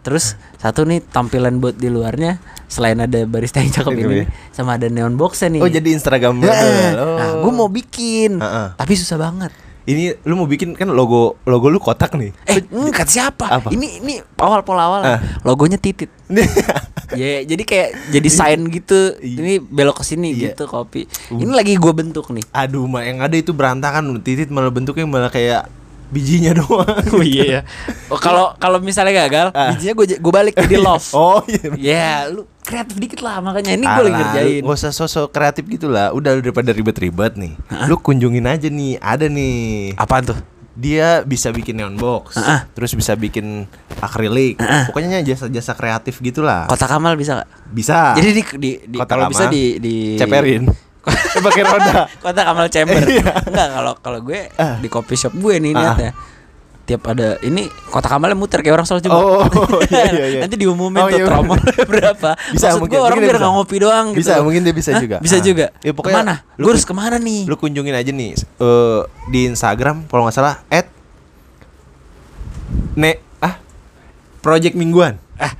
Terus 0.00 0.40
satu 0.56 0.88
nih 0.88 1.04
tampilan 1.04 1.60
buat 1.60 1.76
di 1.76 1.92
luarnya 1.92 2.40
selain 2.70 2.94
ada 2.96 3.26
barista 3.26 3.58
yang 3.58 3.74
cakep 3.74 3.92
ini 3.98 4.14
ya. 4.22 4.26
sama 4.54 4.78
ada 4.78 4.86
neon 4.86 5.18
boxnya 5.18 5.50
nih. 5.50 5.60
Oh, 5.60 5.66
jadi 5.66 5.88
Instagram 5.90 6.38
Nah, 6.38 6.54
Oh. 6.96 7.18
nah 7.18 7.30
gue 7.42 7.52
mau 7.52 7.66
bikin, 7.66 8.38
Ah, 8.38 8.46
ah. 8.46 8.68
tapi 8.78 8.94
susah 8.94 9.18
banget. 9.18 9.50
Ini 9.82 10.22
lu 10.22 10.38
mau 10.38 10.46
bikin 10.46 10.78
kan 10.78 10.86
logo 10.86 11.40
logo 11.42 11.66
lu 11.66 11.82
kotak 11.82 12.14
nih. 12.14 12.30
Eh, 12.46 12.62
enggak 12.70 13.10
siapa? 13.10 13.48
Apa? 13.50 13.74
Ini 13.74 13.98
ini 13.98 14.14
awal 14.38 14.62
pola 14.62 14.86
awal. 14.86 15.00
Ah. 15.02 15.20
Logonya 15.42 15.76
titit. 15.76 16.08
Ya, 17.10 17.42
jadi 17.42 17.66
kayak 17.66 17.90
jadi 18.14 18.28
sign 18.30 18.70
gitu. 18.70 19.18
Iya. 19.18 19.38
Ini 19.42 19.52
belok 19.58 19.98
ke 19.98 20.04
sini 20.06 20.30
Iya. 20.30 20.54
gitu 20.54 20.70
kopi. 20.70 21.10
Ini 21.26 21.50
lagi 21.50 21.74
gue 21.74 21.90
bentuk 21.90 22.30
nih. 22.30 22.46
Aduh, 22.54 22.86
mah 22.86 23.02
yang 23.02 23.18
ada 23.18 23.34
itu 23.34 23.50
berantakan 23.50 24.14
titit 24.22 24.46
malah 24.46 24.70
bentuknya 24.70 25.10
malah 25.10 25.26
kayak 25.26 25.66
bijinya 26.10 26.52
doang. 26.52 26.86
Oh 27.14 27.22
iya 27.22 27.44
ya. 27.46 27.60
Oh 28.06 28.18
kalau 28.18 28.54
kalau 28.54 28.78
misalnya 28.78 29.14
gagal, 29.16 29.50
Ah. 29.50 29.72
bijinya 29.72 29.94
gue 29.94 30.06
gue 30.18 30.32
balik 30.32 30.54
jadi 30.54 30.76
love. 30.76 31.06
Oh 31.16 31.40
iya. 31.46 31.70
Ya, 31.74 32.10
lu 32.28 32.44
kreatif 32.60 32.96
dikit 32.96 33.18
lah 33.18 33.38
makanya 33.38 33.72
ini 33.72 33.82
gue 33.82 34.04
ngerjain. 34.06 34.62
Gak 34.62 34.76
usah 34.76 34.90
sosok 34.90 35.30
kreatif 35.30 35.66
gitu 35.66 35.86
lah 35.86 36.10
Udah 36.10 36.34
lu 36.34 36.40
daripada 36.40 36.70
ribet-ribet 36.70 37.34
nih 37.34 37.58
Lu 37.86 37.98
kunjungin 37.98 38.46
aja 38.46 38.66
nih 38.66 38.94
Ada 38.96 39.26
nih 39.26 39.94
Apaan 39.96 40.22
tuh? 40.24 40.38
Dia 40.70 41.26
bisa 41.26 41.50
bikin 41.50 41.76
neon 41.76 41.98
box. 41.98 42.38
Terus 42.72 42.94
bisa 42.94 43.12
bikin 43.12 43.66
akrilik 43.98 44.54
Pokoknya 44.86 45.18
jasa-jasa 45.20 45.74
kreatif 45.74 46.22
gitu 46.22 46.40
lah 46.40 46.70
Kota 46.70 46.86
Kamal 46.86 47.18
bisa 47.18 47.42
gak? 47.42 47.48
Bisa 47.68 48.14
Jadi 48.14 48.30
di, 48.30 48.42
di, 48.54 48.70
di 48.86 48.98
Kota 48.98 49.08
kalau 49.08 49.26
Kamal, 49.26 49.32
bisa 49.34 49.44
di 49.50 49.64
di 49.82 49.94
Ceperin 50.14 50.70
Pakai 51.40 51.62
roda 51.62 52.04
Kota 52.16 52.40
Kamal 52.42 52.68
Chamber. 52.68 53.00
Iya. 53.02 53.32
Enggak, 53.42 53.68
kalau 53.70 53.92
kalau 53.96 54.18
gue 54.20 54.52
Ah. 54.54 54.76
di 54.76 54.86
coffee 54.86 55.16
shop 55.16 55.32
gue 55.32 55.56
nih 55.56 55.72
Ah. 55.72 55.96
niatnya. 55.96 56.12
Tiap 56.82 57.06
ada 57.06 57.38
ini 57.40 57.64
Kota 57.86 58.06
Kamalnya 58.06 58.34
muter 58.34 58.60
kayak 58.60 58.74
orang 58.74 58.84
sholat 58.84 59.00
Jumat. 59.00 59.22
Oh, 59.22 59.46
iya, 59.86 60.04
iya, 60.10 60.26
iya. 60.28 60.40
Nanti 60.42 60.56
diumumin 60.56 60.98
Oh, 60.98 61.06
tuh 61.06 61.16
iya, 61.16 61.24
tromol 61.24 61.58
berapa. 61.86 62.30
Bisa, 62.50 62.66
Maksud 62.68 62.80
mungkin. 62.82 62.98
orang 62.98 63.16
biar 63.16 63.36
nggak 63.38 63.52
ngopi 63.54 63.76
doang 63.78 64.06
gitu. 64.10 64.18
Bisa, 64.20 64.32
mungkin 64.40 64.60
dia 64.60 64.74
bisa 64.74 64.90
Hah? 64.90 65.00
juga. 65.00 65.16
Bisa 65.18 65.36
Ah. 65.38 65.40
juga. 65.40 65.66
Ya, 65.80 65.92
pokoknya 65.92 66.14
ke 66.14 66.20
mana? 66.20 66.34
lu 66.56 66.66
harus 66.66 66.82
ke 66.82 66.92
mana 66.92 67.16
nih? 67.16 67.46
Lu 67.46 67.54
kunjungin 67.54 67.94
aja 67.94 68.10
nih 68.10 68.34
eh, 68.36 69.00
Di 69.26 69.40
Instagram 69.46 70.04
Kalau 70.04 70.26
nggak 70.26 70.34
salah 70.34 70.60
At 70.66 70.90
Ne 72.92 73.12
Ah 73.38 73.56
Project 74.40 74.74
mingguan 74.74 75.16
Ah, 75.36 75.56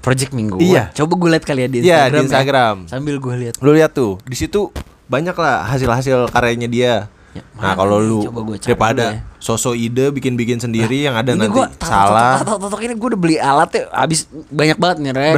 project 0.00 0.32
minggu. 0.32 0.56
Iya. 0.58 0.88
Coba 0.92 1.12
gue 1.14 1.28
lihat 1.30 1.44
kali 1.44 1.60
ya 1.60 1.68
di 1.68 1.76
Iya 1.78 1.84
Instagram. 1.84 2.08
di 2.08 2.16
ya. 2.16 2.24
Instagram 2.24 2.74
Sambil 2.86 3.14
gue 3.16 3.34
lihat. 3.38 3.54
Lu 3.58 3.70
lihat 3.70 3.92
tuh, 3.92 4.16
di 4.22 4.34
situ 4.34 4.72
banyak 5.06 5.34
lah 5.34 5.66
hasil-hasil 5.66 6.28
karyanya 6.28 6.66
dia. 6.66 6.94
Ya, 7.30 7.46
Nah 7.54 7.78
kalau 7.78 7.96
lu 7.96 8.26
Coba 8.26 8.42
gua 8.42 8.58
cari 8.58 8.66
daripada 8.66 9.04
ya. 9.12 9.22
sosok 9.38 9.78
ide 9.78 10.10
bikin-bikin 10.10 10.58
sendiri 10.58 10.98
yang 11.00 11.14
ada 11.14 11.30
nanti 11.30 11.46
gua 11.48 11.70
tato- 11.70 11.86
salah. 11.86 12.34
tato- 12.36 12.58
tato- 12.58 12.66
tato- 12.68 12.82
ini 12.82 12.90
gue 12.92 13.08
udah 13.08 13.20
beli 13.20 13.36
alatnya 13.38 13.86
habis 13.88 14.26
banyak 14.50 14.74
banget 14.74 14.96
nih 14.98 15.12
Rek. 15.14 15.34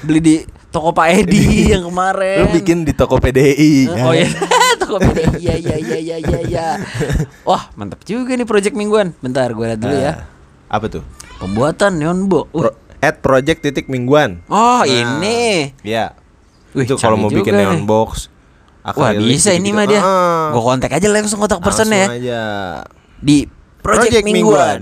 beli 0.00 0.20
di 0.22 0.34
toko 0.70 0.90
Pak 0.90 1.04
Edi 1.12 1.68
yang 1.68 1.84
kemarin. 1.84 2.38
Lu 2.40 2.48
bikin 2.50 2.78
di 2.82 2.92
toko 2.92 3.20
PDI. 3.20 3.92
Oh 3.92 4.10
iya, 4.10 4.24
toko 4.80 4.96
PDI. 4.96 5.36
Iya 5.36 5.54
iya 5.54 5.76
iya 5.76 5.98
iya 5.98 6.16
iya 6.18 6.38
iya. 6.42 6.66
Wah, 7.42 7.68
mantap 7.74 8.00
juga 8.02 8.32
nih 8.32 8.48
project 8.48 8.72
mingguan. 8.72 9.12
Bentar 9.18 9.52
gue 9.52 9.66
lihat 9.66 9.78
dulu 9.78 9.92
ya. 9.92 10.12
Nah, 10.16 10.16
Apa 10.70 10.88
tuh? 10.88 11.04
Pembuatan 11.36 12.00
neon 12.00 12.24
box. 12.24 12.48
Uh. 12.50 12.60
Pro- 12.64 12.76
at 13.04 13.20
project 13.20 13.60
titik 13.60 13.86
mingguan. 13.86 14.40
Oh, 14.48 14.80
ini. 14.82 15.76
Ya. 15.84 16.16
Wih, 16.72 16.88
itu 16.88 16.96
kalau 16.96 17.14
mau 17.14 17.28
bikin 17.28 17.52
neon 17.52 17.84
nih. 17.84 17.86
box. 17.86 18.32
Wah, 18.84 19.12
bisa 19.12 19.52
ini 19.52 19.72
gitu-gitu. 19.72 19.76
mah 19.76 19.84
dia. 19.84 20.00
Ah, 20.00 20.52
Gue 20.52 20.62
kontak 20.62 20.92
aja 20.92 21.08
langsung 21.08 21.40
kontak 21.40 21.60
personnya 21.60 21.96
ya. 21.96 22.06
langsung 22.06 22.20
aja. 22.20 22.40
Di 23.20 23.36
project, 23.80 24.12
Project 24.12 24.24
mingguan. 24.24 24.80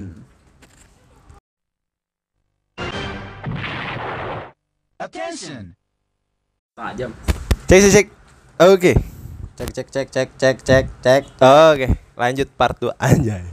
Setengah 6.73 6.93
jam. 6.97 7.11
Cek 7.67 7.79
cek 7.81 7.93
cek. 7.93 8.07
Oke. 8.63 8.93
Cek 9.55 9.71
cek 9.71 9.89
cek 9.89 10.09
cek 10.09 10.29
cek 10.35 10.57
cek 10.63 10.85
cek. 10.99 11.23
Oke, 11.39 11.87
lanjut 12.17 12.49
part 12.55 12.77
2 12.79 12.91
anjay. 12.97 13.45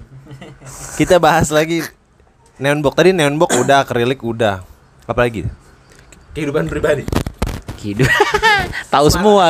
Kita 0.99 1.17
bahas 1.17 1.49
lagi 1.49 1.83
neon 2.59 2.79
box 2.79 2.93
tadi 2.93 3.09
neon 3.11 3.35
box 3.35 3.55
udah 3.55 3.83
akrilik 3.83 4.19
udah. 4.19 4.61
Apalagi? 5.03 5.47
Kehidupan 6.31 6.67
pribadi. 6.67 7.03
Hidup. 7.79 8.05
tahu 8.93 9.07
semua. 9.07 9.45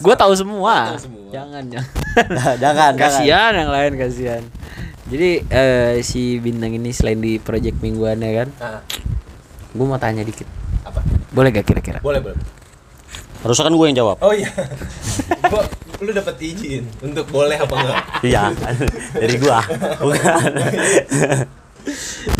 Gue 0.00 0.14
tahu 0.16 0.32
semua. 0.32 0.96
Jangan, 1.28 1.62
jangan. 1.68 1.90
jangan 2.62 2.92
jangan. 2.92 2.92
kasihan 2.96 3.52
yang 3.52 3.70
lain 3.70 3.92
kasihan. 3.94 4.42
Jadi 5.04 5.44
eh, 5.44 6.00
si 6.00 6.40
bintang 6.40 6.72
ini 6.72 6.88
selain 6.90 7.20
di 7.20 7.36
project 7.36 7.76
mingguannya 7.78 8.30
kan, 8.32 8.48
Ah, 8.56 8.80
gue 9.70 9.84
mau 9.84 10.00
tanya 10.00 10.24
dikit. 10.24 10.48
apa? 10.80 11.04
Boleh 11.28 11.52
gak 11.52 11.68
kira-kira? 11.68 12.00
Boleh, 12.00 12.24
boleh. 12.24 12.40
Harusnya 13.44 13.68
kan 13.68 13.74
gue 13.76 13.86
yang 13.86 13.98
jawab. 14.00 14.16
Oh 14.24 14.32
iya. 14.32 14.48
Gua- 15.52 15.68
lu 16.00 16.10
dapat 16.10 16.36
izin 16.40 16.88
untuk 17.00 17.28
boleh 17.28 17.56
apa 17.56 17.74
enggak? 17.76 18.02
Iya, 18.20 18.42
dari 19.14 19.36
gua. 19.38 19.60
Bukan. 20.00 20.52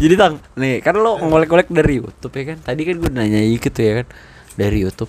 Jadi 0.05 0.21
tang, 0.21 0.37
nih 0.61 0.85
kan 0.85 1.01
lo 1.01 1.17
ngolek-ngolek 1.17 1.73
dari 1.73 1.97
YouTube 1.97 2.37
ya 2.37 2.53
kan? 2.53 2.59
Tadi 2.61 2.85
kan 2.85 2.95
gue 3.01 3.09
nanya 3.09 3.41
gitu 3.41 3.81
ya 3.81 4.05
kan, 4.05 4.07
dari 4.53 4.85
YouTube. 4.85 5.09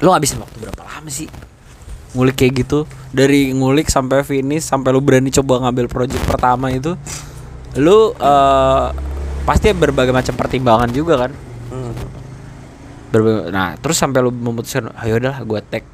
Lo 0.00 0.16
ngabisin 0.16 0.40
waktu 0.40 0.56
berapa 0.64 0.80
lama 0.80 1.12
sih? 1.12 1.28
Ngulik 2.16 2.40
kayak 2.40 2.64
gitu, 2.64 2.88
dari 3.12 3.52
ngulik 3.52 3.92
sampai 3.92 4.24
finish, 4.24 4.64
sampai 4.64 4.96
lo 4.96 5.04
berani 5.04 5.28
coba 5.28 5.68
ngambil 5.68 5.92
project 5.92 6.24
pertama 6.24 6.72
itu, 6.72 6.96
lo 7.76 8.16
eh 8.16 8.88
pasti 9.44 9.76
berbagai 9.76 10.16
macam 10.16 10.40
pertimbangan 10.40 10.88
juga 10.88 11.28
kan? 11.28 11.32
Hmm. 11.68 11.92
Berbagai, 13.12 13.52
nah 13.52 13.76
terus 13.76 14.00
sampai 14.00 14.24
lo 14.24 14.32
memutuskan, 14.32 14.88
ayo 15.04 15.20
udahlah 15.20 15.44
gue 15.44 15.60
tag 15.68 15.84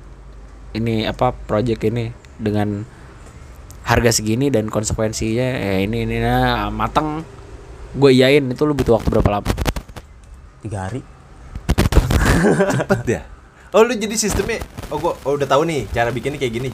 ini 0.78 1.02
apa 1.02 1.34
project 1.34 1.82
ini 1.82 2.14
dengan 2.38 2.86
harga 3.82 4.14
segini 4.14 4.54
dan 4.54 4.70
konsekuensinya 4.70 5.48
ya 5.58 5.82
ini 5.82 6.06
ini 6.06 6.22
nah 6.22 6.70
matang 6.70 7.26
gue 7.94 8.10
iyain 8.10 8.42
itu 8.42 8.62
lu 8.66 8.74
butuh 8.74 8.98
waktu 8.98 9.08
berapa 9.10 9.30
lama 9.40 9.50
Tiga 10.64 10.88
hari. 10.88 11.04
Cepet 12.80 13.00
ya. 13.04 13.22
Oh 13.76 13.84
lu 13.84 13.92
jadi 13.92 14.16
sistemnya 14.16 14.64
oh 14.88 14.96
gua 14.96 15.12
oh, 15.28 15.36
udah 15.36 15.44
tahu 15.44 15.68
nih 15.68 15.84
cara 15.92 16.08
bikinnya 16.08 16.40
kayak 16.40 16.54
gini. 16.56 16.70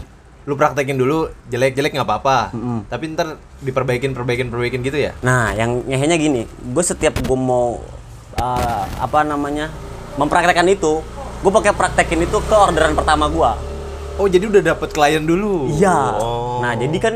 Lu 0.47 0.55
praktekin 0.55 0.95
dulu 0.95 1.27
jelek-jelek 1.51 1.99
nggak 1.99 2.07
apa-apa. 2.07 2.55
Mm-mm. 2.55 2.87
Tapi 2.87 3.11
ntar 3.19 3.43
diperbaikin 3.59 4.15
perbaikin 4.15 4.47
perbaikin 4.47 4.81
gitu 4.87 4.95
ya. 4.95 5.13
Nah, 5.27 5.51
yang 5.59 5.83
ngehenya 5.91 6.17
gini, 6.23 6.47
gue 6.47 6.85
setiap 6.87 7.19
gue 7.19 7.39
mau 7.39 7.83
uh, 8.39 8.85
apa 9.03 9.27
namanya 9.27 9.75
mempraktekkan 10.17 10.71
itu, 10.71 11.03
gue 11.43 11.53
pakai 11.53 11.75
praktekin 11.75 12.25
itu 12.25 12.39
ke 12.47 12.57
orderan 12.57 12.95
pertama 12.95 13.27
gue. 13.27 13.51
Oh 14.23 14.31
jadi 14.31 14.47
udah 14.47 14.63
dapet 14.63 14.95
klien 14.95 15.27
dulu. 15.27 15.67
Iya. 15.75 15.99
Oh. 16.15 16.63
Nah, 16.63 16.79
jadi 16.79 16.95
kan 17.03 17.15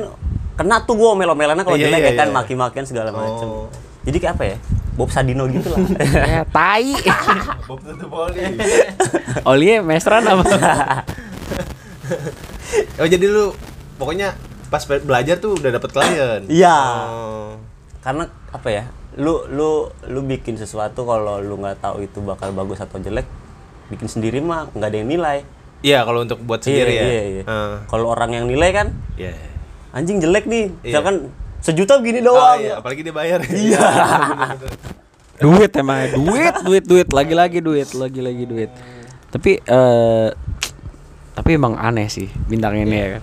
kena 0.59 0.83
tuh 0.83 0.99
gue 0.99 1.07
omel-omelannya 1.07 1.63
kalau 1.63 1.79
Iya, 1.79 1.87
jelek 1.87 2.01
iya, 2.03 2.11
ya 2.11 2.19
kan, 2.19 2.29
iya. 2.31 2.35
maki-makian 2.35 2.87
segala 2.89 3.15
macem. 3.15 3.47
Oh. 3.47 3.71
Jadi 4.05 4.17
kayak 4.21 4.35
apa 4.37 4.45
ya? 4.45 4.57
Bob 4.95 5.11
Sadino 5.11 5.51
gitu 5.51 5.69
lah. 5.69 5.79
ya 6.39 6.43
tai 6.47 6.95
Bob 7.69 7.81
tutup 7.83 8.13
oli. 8.29 8.45
Oli 9.43 9.69
mestran 9.83 10.23
apa 10.23 10.45
oh 13.01 13.09
jadi 13.09 13.27
lu 13.27 13.51
pokoknya 13.97 14.37
pas 14.69 14.83
be- 14.85 15.03
belajar 15.03 15.39
tuh 15.39 15.57
udah 15.57 15.71
dapet 15.73 15.91
klien. 15.91 16.43
Iya. 16.63 16.79
Oh. 17.11 17.51
Karena 18.05 18.29
apa 18.53 18.69
ya? 18.71 18.85
Lu 19.17 19.47
lu 19.49 19.89
lu 20.11 20.21
bikin 20.27 20.59
sesuatu 20.59 21.07
kalau 21.07 21.39
lu 21.41 21.57
nggak 21.59 21.81
tahu 21.81 22.03
itu 22.05 22.19
bakal 22.21 22.51
bagus 22.51 22.83
atau 22.83 22.99
jelek, 22.99 23.25
bikin 23.89 24.11
sendiri 24.11 24.43
mah 24.43 24.69
nggak 24.75 24.89
ada 24.91 24.99
yang 24.99 25.11
nilai. 25.11 25.39
Iya 25.85 26.01
kalau 26.03 26.25
untuk 26.25 26.41
buat 26.43 26.65
sendiri 26.65 26.93
iya, 26.97 27.03
ya. 27.03 27.07
Iya, 27.09 27.23
iya. 27.25 27.43
Ah. 27.47 27.77
Kalau 27.87 28.11
orang 28.11 28.33
yang 28.33 28.47
nilai 28.49 28.73
kan, 28.73 28.89
Iya. 29.21 29.37
anjing 29.93 30.19
jelek 30.19 30.49
nih. 30.49 30.73
Iya. 30.81 30.85
Misalkan 30.91 31.17
sejuta 31.65 31.97
begini 31.97 32.21
Oh, 32.23 32.31
doang. 32.31 32.61
iya, 32.61 32.77
apalagi 32.77 33.01
dia 33.01 33.11
bayar. 33.11 33.41
Iya. 33.65 33.81
duit 35.35 35.73
emang 35.75 36.15
duit 36.15 36.55
duit 36.63 36.85
duit 36.85 37.09
lagi 37.11 37.35
lagi 37.35 37.59
duit 37.59 37.91
lagi 37.91 38.21
lagi 38.21 38.45
duit 38.45 38.71
tapi 39.29 39.59
eh 39.59 40.29
tapi 41.35 41.51
emang 41.53 41.75
aneh 41.75 42.07
sih 42.07 42.31
bintang 42.47 42.79
ini 42.79 42.95
ya 42.95 43.09
kan 43.19 43.23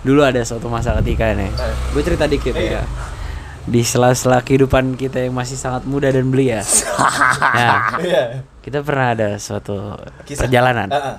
dulu 0.00 0.24
ada 0.24 0.40
suatu 0.40 0.66
masa 0.66 0.96
ketika 0.98 1.28
nih 1.30 1.52
gue 1.92 2.02
cerita 2.02 2.24
dikit 2.24 2.56
ya 2.56 2.80
di 3.62 3.84
sela-sela 3.84 4.40
kehidupan 4.40 4.96
kita 4.96 5.20
yang 5.20 5.36
masih 5.36 5.54
sangat 5.54 5.84
muda 5.84 6.08
dan 6.08 6.26
belia 6.26 6.64
ya 7.54 7.72
Iya. 8.00 8.22
kita 8.58 8.80
pernah 8.80 9.12
ada 9.12 9.28
suatu 9.36 10.00
Kisah. 10.24 10.48
perjalanan 10.48 10.88
Ah, 10.88 10.96
ah. 10.96 11.16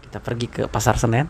kita 0.00 0.22
pergi 0.22 0.46
ke 0.46 0.62
pasar 0.64 0.94
Senen 0.94 1.26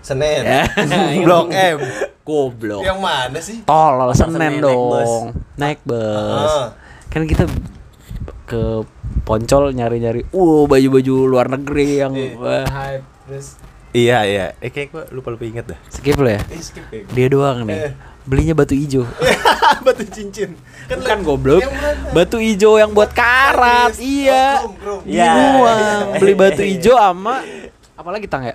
Senin. 0.00 0.42
Ya. 0.42 0.64
Blok 1.26 1.48
M. 1.48 1.78
goblok 2.20 2.80
Yang 2.80 2.98
mana 2.98 3.38
sih? 3.38 3.58
tolol 3.62 4.08
Pasar 4.08 4.28
Senen 4.28 4.38
Senen, 4.38 4.52
naik 4.54 4.70
bus. 4.86 5.02
dong 5.02 5.24
naik 5.56 5.80
bus 5.82 6.52
Ah. 6.54 6.68
kan 7.06 7.22
kita 7.24 7.44
ke 8.44 8.86
Poncol 9.22 9.70
nyari-nyari 9.70 10.26
uh 10.28 10.62
baju-baju 10.64 11.14
luar 11.26 11.46
negeri 11.48 11.98
yang 11.98 12.12
Iya. 12.12 12.34
wah, 12.36 12.64
Hype 12.66 13.04
terus 13.24 13.48
Iya 13.90 14.22
iya. 14.22 14.46
Eh 14.56 14.70
kayak 14.70 14.88
gua 14.88 15.02
lupa 15.10 15.28
lupa 15.28 15.42
inget 15.42 15.66
dah. 15.66 15.78
skip 15.88 16.14
lo 16.14 16.26
ya 16.26 16.38
Eh 16.44 16.60
skip 16.60 16.86
gua. 16.86 17.02
dia 17.08 17.26
doang 17.26 17.58
Eh. 17.60 17.66
nih 17.66 17.78
belinya 18.22 18.54
batu 18.54 18.72
ijo 18.72 19.02
Batu 19.86 20.04
cincin. 20.06 20.54
kan 20.86 20.98
le- 21.00 21.24
goblok 21.24 21.66
batu 22.10 22.38
ijo 22.38 22.76
yang 22.76 22.90
buat 22.90 23.10
karat 23.10 23.90
Karis. 23.90 23.98
iya 23.98 24.62
Oh. 24.62 25.02
Iya 25.02 25.26
Iya. 25.26 25.30
doang. 25.34 26.04
beli 26.16 26.34
batu 26.36 26.62
ijo 26.62 26.94
sama 26.94 27.42
apalagi 27.92 28.26
tang 28.26 28.44
ya 28.44 28.54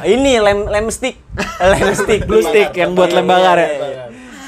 Ini 0.00 0.32
lem 0.40 0.66
lem 0.66 0.86
stick, 0.88 1.16
lem 1.72 1.92
stick, 1.94 2.24
Blue 2.24 2.42
stick 2.42 2.72
yang 2.74 2.94
buat 2.94 3.10
lem 3.10 3.26
bakar 3.26 3.58
ya? 3.58 3.68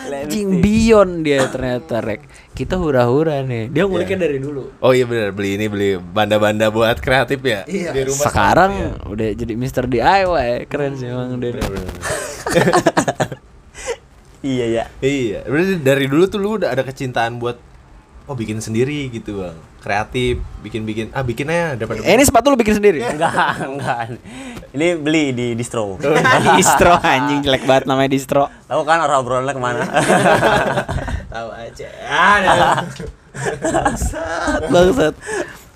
Lem 0.08 0.26
Anjing 0.28 0.48
stick. 0.50 0.62
Bion 0.62 1.10
dia 1.22 1.40
ternyata 1.48 1.98
rek. 2.00 2.20
Kita 2.52 2.76
hura-hura 2.76 3.40
nih. 3.42 3.72
Dia 3.72 3.88
nguliknya 3.88 4.28
dari 4.28 4.38
dulu. 4.38 4.76
Oh 4.78 4.92
iya 4.92 5.08
benar 5.08 5.32
beli 5.32 5.56
ini 5.56 5.66
beli 5.66 5.90
banda-banda 5.96 6.68
buat 6.68 7.00
kreatif 7.00 7.40
ya? 7.42 7.64
Di 7.64 8.02
rumah. 8.04 8.24
sekarang 8.28 8.72
Iya. 8.76 8.90
udah 9.08 9.28
jadi 9.34 9.52
Mister 9.56 9.84
DIY 9.88 10.68
keren 10.68 10.94
sih 10.94 11.08
emang 11.08 11.40
dia. 11.40 11.56
Iya 14.42 14.66
ya. 14.66 14.84
Iya, 14.98 15.46
berarti 15.46 15.74
dari 15.78 16.10
dulu 16.10 16.26
tuh 16.26 16.42
lu 16.42 16.58
udah 16.58 16.74
ada 16.74 16.82
kecintaan 16.82 17.38
buat 17.38 17.62
oh 18.26 18.34
bikin 18.34 18.58
sendiri 18.58 19.06
gitu 19.14 19.38
bang, 19.38 19.54
kreatif, 19.82 20.38
bikin-bikin 20.62 21.10
ah 21.10 21.26
bikinnya 21.26 21.74
daripada 21.74 21.98
Eh, 22.06 22.14
ini 22.14 22.22
sepatu 22.22 22.54
lu 22.54 22.56
bikin 22.56 22.78
sendiri? 22.78 23.02
Enggak, 23.12 23.58
enggak. 23.66 24.14
Ini 24.72 24.96
beli 24.96 25.34
di 25.34 25.46
distro. 25.58 25.98
distro 26.58 26.94
anjing 27.02 27.42
jelek 27.42 27.66
banget 27.66 27.90
namanya 27.90 28.10
distro. 28.14 28.46
Tahu 28.70 28.86
kan 28.86 29.02
orang 29.02 29.18
obrolannya 29.20 29.52
ke 29.52 29.60
mana? 29.60 29.82
tahu 31.34 31.48
aja. 31.50 31.88
Bangsat. 34.70 35.14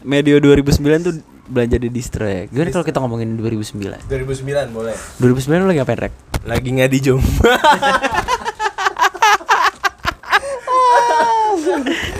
Medio 0.07 0.39
2009 0.39 1.03
tuh 1.03 1.15
belanja 1.51 1.77
di 1.83 1.91
distro 1.91 2.31
ya. 2.31 2.47
Gimana 2.47 2.71
kalau 2.71 2.87
kita 2.87 3.03
ngomongin 3.03 3.35
2009? 3.35 4.07
2009 4.07 4.71
boleh. 4.71 4.95
2009 5.19 5.63
lu 5.63 5.67
lagi 5.67 5.79
ngapain, 5.83 6.01
Rek? 6.07 6.15
Lagi 6.47 6.69
nggak 6.71 6.91
di 6.95 6.99
jom. 7.03 7.21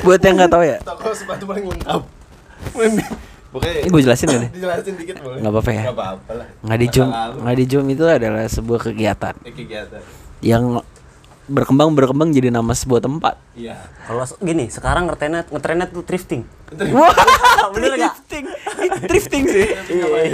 Buat 0.07 0.21
yang 0.23 0.35
nggak 0.39 0.51
tahu 0.51 0.63
ya. 0.63 0.79
Toko 0.81 1.09
sepatu 1.11 1.45
paling 1.45 1.65
lengkap. 1.67 2.03
Pokoknya 3.47 3.79
Ini 3.79 3.89
gue 3.89 4.03
jelasin 4.03 4.27
gak 4.27 4.39
nih? 4.39 4.51
dijelasin 4.53 4.95
dikit 4.95 5.17
boleh. 5.19 5.39
Nggak 5.39 5.53
apa-apa 5.53 5.71
ya? 5.71 5.83
Nggak 5.83 5.97
apa-apa 5.97 6.31
lah. 6.35 6.47
Nggak 6.61 6.79
di 6.79 6.87
lalu. 6.93 7.37
nggak 7.41 7.57
di 7.57 7.65
jom 7.65 7.85
itu 7.89 8.05
adalah 8.05 8.45
sebuah 8.47 8.81
kegiatan 8.83 9.35
Ini 9.39 9.53
kegiatan. 9.55 10.01
yang 10.41 10.65
berkembang 11.47 11.95
berkembang 11.95 12.29
jadi 12.31 12.51
nama 12.51 12.75
sebuah 12.75 13.01
tempat. 13.01 13.39
Iya. 13.55 13.79
Kalau 14.03 14.27
gini, 14.41 14.67
sekarang 14.67 15.07
ngetrennya 15.07 15.47
ngetrennya 15.47 15.87
tuh 15.89 16.03
thrifting. 16.03 16.43
Wah, 16.91 17.15
Bener 17.71 17.95
nggak? 17.97 18.15
drifting, 18.21 18.45
drifting 19.07 19.45
sih, 19.47 19.67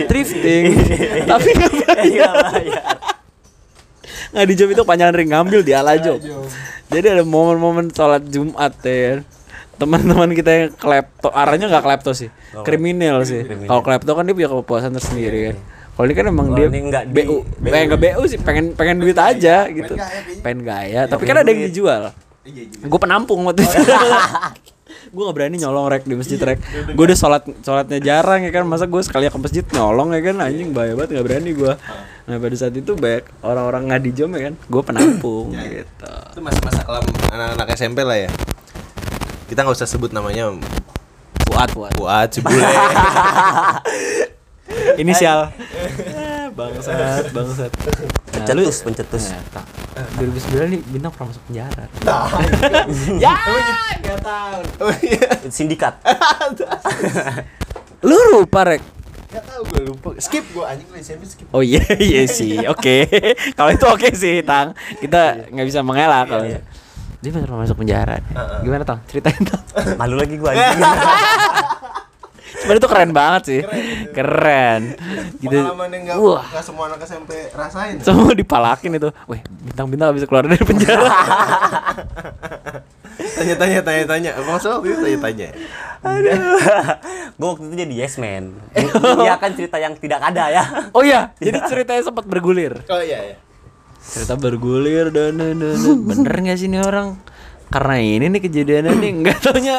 drifting. 0.08 0.64
Tapi 1.30 1.48
nggak 1.52 1.72
bayar. 1.78 1.96
Iya, 2.02 2.28
bayar. 2.32 2.84
nggak 4.32 4.46
di 4.48 4.54
job 4.56 4.68
itu 4.72 4.82
panjangan 4.82 5.12
ring 5.12 5.28
ngambil 5.28 5.60
di 5.60 5.76
ala 5.76 5.92
job 5.94 6.16
jadi 6.88 7.12
ada 7.12 7.22
momen-momen 7.22 7.92
sholat 7.92 8.24
jumat 8.24 8.72
ya 8.80 9.20
teman-teman 9.82 10.30
kita 10.30 10.50
yang 10.50 10.70
klepto 10.78 11.28
arahnya 11.34 11.66
nggak 11.66 11.84
klepto 11.84 12.10
sih. 12.14 12.30
Kriminal 12.62 13.26
sih. 13.26 13.42
Kalau 13.66 13.82
klepto 13.82 14.14
kan 14.14 14.22
dia 14.22 14.34
punya 14.38 14.50
kepuasan 14.50 14.94
tersendiri 14.94 15.52
kan. 15.52 15.58
kalau 15.92 16.08
ini 16.08 16.14
kan 16.16 16.24
emang 16.24 16.46
Kalau 16.56 16.72
dia 16.72 16.82
nggak 16.88 17.04
BU, 17.12 17.36
pengen 17.68 17.84
nggak 17.92 18.00
BU 18.00 18.22
sih, 18.24 18.38
pengen 18.40 18.72
pengen 18.72 18.96
duit 18.96 19.12
aja 19.12 19.68
gitu, 19.68 19.92
pengen 20.40 20.64
gaya. 20.64 21.04
Tapi 21.04 21.22
kan 21.28 21.44
ada 21.44 21.50
yang 21.52 21.68
dijual. 21.68 22.16
Gue 22.80 23.00
penampung 23.02 23.44
waktu 23.44 23.60
itu. 23.60 23.76
gue 25.12 25.22
gak 25.28 25.36
berani 25.36 25.56
nyolong 25.60 25.92
rek 25.92 26.08
di 26.08 26.16
masjid 26.16 26.40
rek. 26.40 26.58
Gue 26.96 27.04
udah 27.04 27.18
sholat 27.18 27.44
sholatnya 27.60 28.00
jarang 28.00 28.48
ya 28.48 28.50
kan, 28.50 28.64
masa 28.64 28.88
gue 28.88 29.02
sekali 29.04 29.28
ke 29.28 29.38
masjid 29.40 29.64
nyolong 29.76 30.16
ya 30.16 30.20
kan, 30.24 30.36
anjing 30.40 30.72
bahaya 30.72 30.96
banget 30.96 31.20
nggak 31.20 31.26
berani 31.28 31.50
gue. 31.52 31.72
Nah 32.28 32.36
pada 32.40 32.56
saat 32.56 32.74
itu 32.74 32.92
banyak 32.96 33.24
orang-orang 33.44 33.82
nggak 33.92 34.02
dijom 34.08 34.30
ya 34.32 34.40
kan, 34.48 34.54
gue 34.56 34.82
penampung 34.82 35.46
gitu. 35.52 36.12
Itu 36.32 36.40
masa-masa 36.40 36.80
kelam 36.88 37.04
anak-anak 37.28 37.68
SMP 37.76 38.00
lah 38.02 38.18
ya. 38.24 38.30
Kita 39.46 39.62
nggak 39.62 39.76
usah 39.76 39.88
sebut 39.88 40.10
namanya 40.10 40.52
Puat 41.44 41.68
puat. 41.70 41.92
Fuad, 41.94 42.28
si 42.30 42.40
bule. 42.40 42.62
Inisial. 44.96 45.52
Eh, 45.52 46.48
bangsat, 46.52 47.28
bangsat. 47.30 47.72
Nah, 48.32 48.54
lu- 48.56 48.64
pencetus 48.64 48.78
pencetus 48.82 49.24
Nah, 49.30 49.44
tak. 49.52 49.64
2009 50.16 50.72
nih 50.72 50.80
bintang 50.88 51.12
pernah 51.12 51.28
masuk 51.28 51.42
penjara. 51.44 51.84
ya, 53.24 53.34
nggak 54.00 54.18
tahu. 54.24 54.60
Oh 54.80 54.92
iya. 55.04 55.28
sindikat 55.52 55.94
Lu 58.08 58.16
lupa 58.32 58.64
rek. 58.64 58.82
Nggak 59.30 59.44
tahu 59.44 59.60
gue 59.68 59.80
lupa. 59.86 60.08
Skip 60.18 60.44
gue 60.50 60.64
anjing 60.64 60.88
gue 60.88 60.98
SMP 60.98 61.22
skip. 61.28 61.46
Oh 61.52 61.60
iya 61.60 61.84
iya 61.96 62.24
sih, 62.24 62.64
oke. 62.64 62.96
kalau 63.52 63.70
itu 63.70 63.86
oke 63.86 64.08
sih, 64.12 64.40
Tang. 64.42 64.72
Kita 64.98 65.48
nggak 65.52 65.66
bisa 65.68 65.80
mengelak 65.80 66.26
kalau. 66.26 66.44
Iya, 66.44 66.60
Dia 67.22 67.30
pernah 67.30 67.62
masuk 67.62 67.78
penjara. 67.78 68.18
Gimana 68.66 68.82
Tang? 68.82 68.98
Ceritain 69.06 69.38
Tang. 69.46 69.62
malu 70.00 70.18
lagi 70.18 70.34
gua 70.34 70.50
Sebenarnya 72.52 72.82
itu 72.84 72.90
keren 72.90 73.10
banget 73.10 73.42
sih. 73.46 73.60
Keren. 74.14 74.94
Gitu. 75.42 75.50
Pengalaman 75.50 75.88
yang 75.90 76.02
nggak 76.06 76.16
Wah. 76.18 76.46
nggak 76.46 76.62
semua 76.62 76.84
anak 76.90 77.02
SMP 77.02 77.50
rasain. 77.58 77.98
Semua 77.98 78.30
dipalakin 78.34 79.02
itu. 79.02 79.10
Weh, 79.26 79.42
bintang-bintang 79.66 80.14
bisa 80.14 80.30
keluar 80.30 80.46
dari 80.46 80.62
penjara. 80.62 81.10
Tanya-tanya, 83.38 83.80
tanya-tanya. 83.82 84.30
Emang 84.38 84.58
soal 84.62 84.78
itu 84.86 84.94
tanya-tanya. 84.98 85.48
aduh 86.02 86.58
gua 87.38 87.54
waktu 87.54 87.70
itu 87.70 87.74
jadi 87.78 87.94
yes 87.94 88.18
man 88.18 88.58
iya 89.22 89.38
kan 89.38 89.54
cerita 89.54 89.78
yang 89.78 89.94
tidak 89.94 90.18
ada 90.18 90.50
ya 90.50 90.64
oh 90.90 91.06
iya, 91.06 91.30
jadi 91.38 91.62
ceritanya 91.62 92.02
sempat 92.02 92.26
bergulir. 92.26 92.74
Oh 92.90 92.98
iya 92.98 93.22
ya. 93.22 93.36
Cerita 94.02 94.34
bergulir 94.34 95.14
dan 95.14 95.38
dan 95.38 95.56
dan. 95.56 95.76
Bener 96.10 96.34
nggak 96.42 96.56
sih 96.58 96.66
ini 96.66 96.82
orang? 96.82 97.16
Karena 97.72 97.96
ini 97.98 98.26
nih 98.28 98.40
kejadiannya 98.42 98.92
nih 98.98 99.10
nggak 99.24 99.38
taunya 99.40 99.78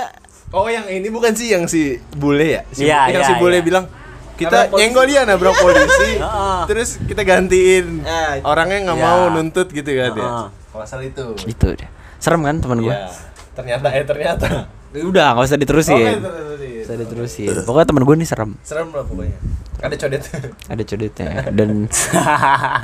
Oh 0.54 0.70
yang 0.70 0.86
ini 0.86 1.10
bukan 1.10 1.34
sih 1.34 1.50
yang 1.50 1.66
si 1.66 1.98
bule 2.14 2.46
ya? 2.46 2.62
Si, 2.70 2.86
Iya, 2.86 3.10
yang 3.10 3.26
iya, 3.26 3.30
si 3.30 3.34
bule 3.42 3.58
iya. 3.58 3.66
bilang 3.66 3.86
kita 4.34 4.70
nyenggol 4.70 5.06
dia 5.06 5.26
nabrak 5.26 5.54
polisi, 5.58 6.18
terus 6.70 6.98
kita 7.06 7.22
gantiin 7.22 8.02
orangnya 8.42 8.90
nggak 8.90 8.98
Iya. 8.98 9.06
mau 9.10 9.22
nuntut 9.30 9.70
gitu 9.70 9.90
kan 9.94 10.10
dia. 10.14 10.22
Heeh. 10.26 10.48
Kalau 10.74 10.86
salah 10.86 11.06
itu. 11.06 11.26
itu 11.46 11.68
deh. 11.74 11.90
Serem 12.18 12.42
kan 12.42 12.58
teman 12.58 12.82
gue? 12.82 12.90
Iya. 12.90 13.10
Ternyata 13.54 13.88
eh 13.94 14.06
ternyata. 14.06 14.46
Udah 14.94 15.34
nggak 15.34 15.46
usah 15.46 15.58
diterusin. 15.58 15.98
Oke, 15.98 16.06
terus, 16.06 16.22
terus, 16.22 16.58
terus. 16.62 16.73
Bisa 16.84 16.94
diterusin. 17.00 17.64
Pokoknya 17.64 17.88
temen 17.88 18.04
gue 18.04 18.16
nih 18.20 18.28
serem. 18.28 18.52
Serem 18.62 18.92
lah 18.92 19.08
pokoknya. 19.08 19.38
Ada 19.84 19.96
codet. 20.00 20.24
Ada 20.72 20.84
codetnya 20.84 21.30
dan 21.58 21.70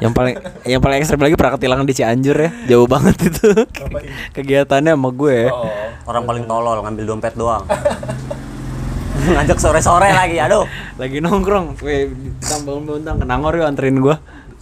yang 0.03 0.12
paling 0.12 0.35
yang 0.67 0.81
paling 0.83 0.99
ekstrim 0.99 1.19
lagi 1.19 1.35
pernah 1.35 1.55
ketilangan 1.55 1.85
di 1.88 1.95
Cianjur 1.95 2.38
ya. 2.39 2.51
Jauh 2.71 2.88
banget 2.88 3.15
itu. 3.27 3.47
Kegiatannya 4.35 4.95
sama 4.95 5.09
gue. 5.12 5.51
Oh. 5.51 5.71
orang 6.09 6.25
paling 6.25 6.43
tolol 6.49 6.81
ngambil 6.81 7.05
dompet 7.05 7.38
doang 7.38 7.62
ngajak 9.19 9.59
sore-sore 9.59 10.09
lagi 10.09 10.39
aduh 10.39 10.65
Lagi 10.95 11.23
nongkrong, 11.23 11.79
weh, 11.83 12.12
tang 12.43 12.63
bangun 12.67 12.83
bangun 12.88 13.03
tang 13.07 13.17
ke 13.19 13.25
Nangor 13.27 13.53
yuk 13.55 13.67
anterin 13.67 13.99
gue. 14.03 14.15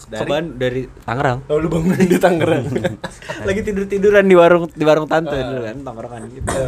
Dari? 0.08 0.30
Dari 0.54 0.82
Tangerang. 1.02 1.50
Oh, 1.50 1.58
lu 1.58 1.68
bangun 1.68 1.98
di 1.98 2.18
Tangerang. 2.22 2.70
Lagi 3.50 3.62
tidur 3.66 3.90
tiduran 3.90 4.30
di 4.30 4.38
warung 4.38 4.70
di 4.70 4.86
warung 4.86 5.10
tante 5.10 5.34
dulu 5.34 5.62
kan, 5.66 5.78
tongkrongan 5.82 6.22
gitu. 6.30 6.62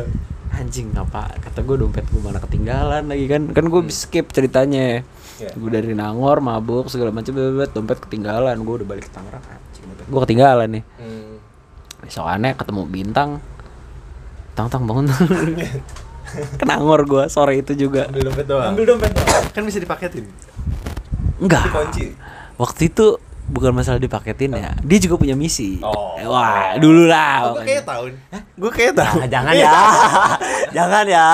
Anjing 0.51 0.89
apa? 0.93 1.29
Kata 1.35 1.61
gue 1.61 1.77
dompet 1.77 2.03
gue 2.05 2.19
mana 2.19 2.37
ketinggalan 2.37 3.05
lagi 3.05 3.25
kan? 3.25 3.49
Kan 3.49 3.65
gue 3.65 3.81
skip 3.87 4.29
ceritanya. 4.29 5.05
Iya. 5.35 5.49
Gue 5.53 5.69
dari 5.69 5.93
Nangor 5.93 6.39
mabuk 6.39 6.87
segala 6.87 7.09
macam 7.09 7.31
dompet 7.65 7.97
ketinggalan. 7.99 8.57
Gue 8.59 8.75
udah 8.77 8.87
balik 8.87 9.05
ke 9.05 9.11
Tangerang. 9.11 9.39
Anjing, 9.41 9.83
dompet 9.85 10.05
gue 10.05 10.19
ketinggalan 10.21 10.69
nih. 10.71 10.83
Hmm. 10.95 11.25
besokannya 11.99 12.55
ketemu 12.55 12.81
bintang 12.85 13.29
tang 14.55 14.65
tang 14.65 14.83
bangun 14.83 15.11
kenangor 16.59 17.03
gua 17.03 17.27
sore 17.27 17.59
itu 17.59 17.75
juga 17.75 18.07
Ambil 18.07 18.23
dompet 18.23 18.45
doang. 18.45 18.71
ambil 18.71 18.83
dompet 18.87 19.11
Kan 19.51 19.63
bisa 19.63 19.77
dipaketin. 19.77 20.25
enggak 21.37 21.63
Dikunci. 21.65 22.15
waktu 22.55 22.81
itu 22.87 23.19
bukan 23.49 23.73
masalah 23.73 23.97
dipaketin 23.97 24.53
ya 24.53 24.71
dia 24.79 24.97
juga 24.99 25.17
punya 25.17 25.33
misi 25.33 25.81
Oh. 25.81 26.13
wah 26.21 26.73
dulu 26.75 27.05
lah 27.05 27.49
Oh, 27.49 27.53
gue 27.55 27.65
kayak 27.67 27.83
tahun. 27.83 28.11
Gue 28.53 28.69
kayak 28.69 28.93
tahu. 28.93 29.17
Ah, 29.17 29.27
jangan 29.27 29.53
ya 29.53 29.73
jangan 30.77 31.05
ya 31.05 31.27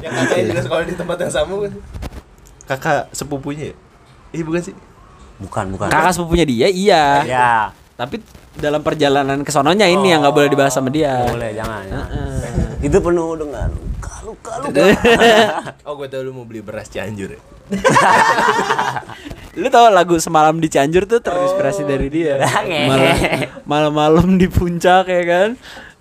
Yang 0.00 0.12
kakaknya 0.14 0.44
juga 0.46 0.60
sekolah 0.62 0.82
di 0.82 0.94
tempat 0.94 1.16
yang 1.18 1.32
sama 1.32 1.54
kan. 1.60 1.72
Kakak 2.64 3.00
sepupunya 3.10 3.64
ya? 3.70 3.76
Iya 4.32 4.42
bukan 4.42 4.62
sih? 4.62 4.74
bukan 5.34 5.66
bukan 5.68 5.90
kakak 5.90 6.14
sepupunya 6.14 6.46
dia 6.46 6.68
iya 6.70 7.04
ya 7.24 7.50
tapi 7.94 8.22
dalam 8.54 8.78
perjalanan 8.80 9.42
ke 9.42 9.50
sononya 9.50 9.82
ini 9.84 10.14
yang 10.14 10.22
nggak 10.22 10.30
boleh 10.32 10.46
dibahas 10.46 10.70
sama 10.70 10.86
dia 10.88 11.26
boleh 11.26 11.50
jangan 11.52 11.82
jangan. 11.82 12.06
Heeh. 12.06 12.86
itu 12.86 12.98
penuh 13.02 13.34
dengan 13.34 13.68
luka 14.34 14.52
luka 14.60 14.80
luka 14.82 15.06
Oh, 15.86 15.94
gue 15.94 16.06
tau 16.06 16.20
lu 16.20 16.30
mau 16.30 16.42
beli 16.42 16.60
beras 16.60 16.86
Cianjur 16.86 17.30
ya. 17.30 17.40
Lu 19.54 19.68
tau 19.68 19.86
lagu 19.88 20.18
semalam 20.18 20.56
di 20.56 20.66
Cianjur 20.66 21.06
tuh 21.06 21.18
terinspirasi 21.18 21.82
dari 21.84 22.08
dia. 22.08 22.42
Malam- 22.84 23.18
Malam-malam 23.70 24.34
di 24.34 24.46
puncak 24.46 25.06
ya 25.06 25.22
kan. 25.24 25.48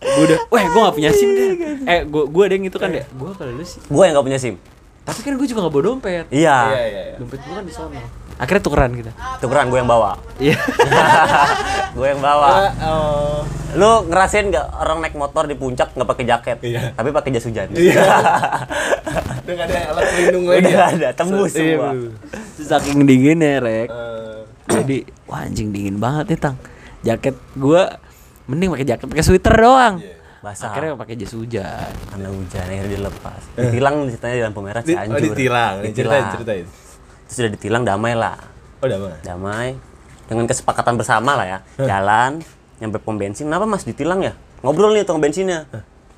Gue 0.01 0.23
udah, 0.25 0.39
weh 0.49 0.65
gue 0.65 0.79
gak 0.81 0.95
punya 0.95 1.11
SIM 1.11 1.29
deh. 1.31 1.47
Eh, 1.85 2.01
gue 2.03 2.23
gue 2.25 2.43
ada 2.43 2.53
yang 2.53 2.65
itu 2.65 2.75
kan 2.75 2.89
deh. 2.89 3.05
Gue 3.07 3.29
kalau 3.31 3.53
lu 3.53 3.63
sih. 3.63 3.79
gue 3.79 4.03
yang 4.03 4.13
gak 4.13 4.25
punya 4.25 4.35
sim 4.37 4.55
Tapi 5.01 5.19
kan 5.21 5.33
gue 5.33 5.45
juga 5.45 5.59
gak 5.61 5.71
bawa 5.71 5.83
dompet. 5.85 6.25
iya 6.27 6.57
Iya, 6.69 6.83
iya, 6.83 7.01
iya. 7.05 7.15
Dompet 7.15 7.39
gue 7.39 7.53
kan 7.53 7.63
di 7.63 7.71
sana. 7.71 8.01
Akhirnya 8.35 8.61
tukeran 8.61 8.91
kita. 8.91 9.11
tukeran 9.37 9.67
gue 9.67 9.77
yang 9.77 9.85
bawa 9.85 10.17
Iya. 10.37 10.57
gue 11.95 12.07
yang 12.07 12.19
bawa 12.19 12.73
Oh. 12.81 13.39
lu 13.73 14.05
ngerasain 14.05 14.47
nggak 14.47 14.67
orang 14.75 15.01
naik 15.01 15.13
motor 15.13 15.43
di 15.43 15.53
puncak 15.53 15.91
nggak 15.91 16.05
pakai 16.07 16.25
jaket 16.25 16.57
Iya. 16.61 16.81
tapi 16.93 17.09
pakai 17.09 17.29
jas 17.31 17.43
hujan 17.43 17.67
Iya. 17.71 17.93
Udah 19.43 19.53
gak 19.53 19.67
ada 19.67 19.79
alat 19.89 20.03
pelindung 20.07 20.45
lagi. 20.45 20.59
Udah 20.61 20.71
ya? 20.71 20.83
ada, 20.89 21.07
tembus 21.11 21.51
So- 21.51 21.59
iya, 21.59 21.75
semua. 21.75 21.91
Terus 22.55 22.67
Saking 22.69 22.99
dinginnya, 23.03 23.59
Rek. 23.59 23.87
Eh, 23.87 24.37
Jadi, 24.65 24.97
wah 25.25 25.43
anjing 25.43 25.69
dingin 25.69 25.97
banget 25.97 26.25
nih, 26.31 26.39
Tang. 26.39 26.55
Jaket 27.01 27.35
gue 27.53 27.81
mending 28.45 28.71
pakai 28.71 28.87
jaket 28.87 29.05
pakai 29.05 29.21
sweater 29.21 29.53
doang. 29.53 29.95
basah 30.39 30.67
Akhirnya 30.69 30.95
pakai 30.95 31.15
jas 31.15 31.31
hujan. 31.31 31.91
karena 32.05 32.27
hujan 32.29 32.63
akhirnya 32.65 32.89
dilepas 32.89 33.41
ditilang 33.53 33.95
ceritanya 34.05 34.33
di 34.33 34.43
lampu 34.43 34.59
merah 34.59 34.81
di, 34.81 34.91
Cianjur 34.91 35.15
oh, 35.15 35.21
ditilang. 35.25 35.73
Nih, 35.79 35.91
Ceritain, 35.91 36.23
ceritain. 36.29 36.65
Sudah 37.33 37.49
ditilang 37.49 37.83
damai 37.83 38.13
lah. 38.13 38.37
Oh, 38.79 38.85
udah 38.85 38.97
mah. 39.01 39.17
damai. 39.25 39.75
Dengan 40.29 40.45
kesepakatan 40.47 40.95
bersama 40.95 41.35
lah 41.35 41.45
ya. 41.45 41.59
Jalan 41.81 42.39
nyampe 42.79 43.01
pom 43.01 43.17
bensin. 43.17 43.49
Kenapa 43.49 43.65
mas 43.65 43.83
ditilang 43.83 44.21
ya? 44.21 44.37
Ngobrol 44.63 44.95
nih 44.95 45.03
tukang 45.03 45.19
bensinnya. 45.19 45.67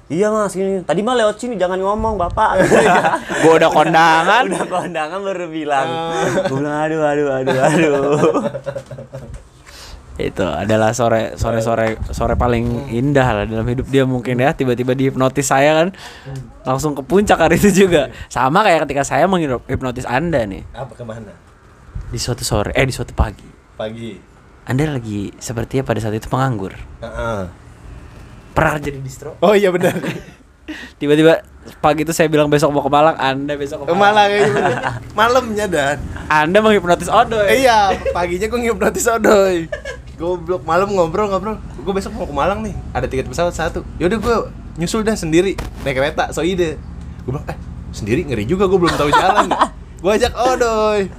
Iya 0.06 0.30
mas 0.30 0.54
ini 0.54 0.86
tadi 0.86 1.02
mah 1.02 1.18
lewat 1.18 1.42
sini 1.42 1.58
jangan 1.58 1.82
ngomong 1.82 2.22
bapak. 2.22 2.62
Gue 3.42 3.54
udah 3.58 3.72
kondangan. 3.74 4.46
udah 4.46 4.66
kondangan 4.70 5.20
baru 5.24 5.50
bilang. 5.50 5.88
Gue 6.46 6.62
bilang 6.62 6.78
aduh 6.78 7.02
aduh 7.02 7.28
aduh 7.42 7.58
aduh 7.58 7.94
itu 10.16 10.42
adalah 10.42 10.96
sore 10.96 11.36
sore 11.36 11.60
sore 11.60 12.00
sore 12.08 12.34
paling 12.34 12.88
indah 12.88 13.28
lah 13.28 13.44
dalam 13.44 13.68
hidup 13.68 13.84
dia 13.86 14.08
mungkin 14.08 14.40
ya 14.40 14.56
tiba-tiba 14.56 14.96
dihipnotis 14.96 15.44
saya 15.46 15.76
kan 15.76 15.88
langsung 16.64 16.96
ke 16.96 17.04
puncak 17.04 17.36
hari 17.36 17.58
itu 17.58 17.84
juga 17.84 18.08
sama 18.26 18.64
kayak 18.64 18.88
ketika 18.88 19.04
saya 19.04 19.28
menghipnotis 19.28 20.08
anda 20.08 20.40
nih 20.42 20.64
Apa 20.72 20.96
ke 20.96 21.04
mana? 21.04 21.36
di 22.06 22.16
suatu 22.16 22.42
sore 22.42 22.72
eh 22.72 22.84
di 22.84 22.96
suatu 22.96 23.12
pagi 23.12 23.44
Pagi. 23.76 24.16
anda 24.64 24.88
lagi 24.88 25.36
sepertinya 25.36 25.84
pada 25.84 26.00
saat 26.00 26.16
itu 26.16 26.32
penganggur 26.32 26.72
Heeh. 27.02 27.42
pernah 28.56 28.72
kerja 28.80 28.90
di 28.90 29.04
distro 29.04 29.36
Oh 29.40 29.52
iya 29.52 29.68
benar. 29.68 30.00
tiba-tiba 30.98 31.44
pagi 31.78 32.02
itu 32.02 32.10
saya 32.10 32.26
bilang 32.26 32.48
besok 32.48 32.72
mau 32.72 32.80
ke 32.80 32.88
Malang 32.88 33.20
anda 33.20 33.54
besok 33.54 33.84
ke 33.84 33.92
Malang 33.92 34.00
Malang 34.00 34.30
gitu. 34.32 34.60
Malamnya 35.20 35.66
dan. 35.68 35.98
anda 36.26 36.58
menghipnotis 36.58 37.06
Odoy 37.06 37.62
iya, 37.62 37.92
paginya 38.10 38.48
gue 38.48 38.60
ngipnotis 38.64 39.06
Odoy. 39.06 39.68
Goblok, 40.16 40.64
malam 40.64 40.92
ngobrol-ngobrol. 40.96 41.60
Gue 41.84 41.94
besok 41.94 42.16
mau 42.16 42.24
ke 42.24 42.32
Malang 42.32 42.64
nih. 42.64 42.76
Ada 42.96 43.06
tiket 43.12 43.28
pesawat 43.28 43.52
satu. 43.52 43.84
Yaudah 44.00 44.20
gue 44.20 44.38
nyusul 44.80 45.04
dah 45.04 45.16
sendiri 45.16 45.60
naik 45.84 45.96
kereta. 46.00 46.32
So 46.32 46.44
ide. 46.44 46.80
Gue 47.28 47.36
bilang, 47.36 47.48
eh 47.52 47.58
sendiri 47.92 48.24
ngeri 48.24 48.48
juga 48.48 48.68
gue 48.68 48.80
belum 48.80 48.96
tahu 48.96 49.12
jalan. 49.12 49.52
gue 50.04 50.12
ajak 50.16 50.34
Odoy. 50.36 51.12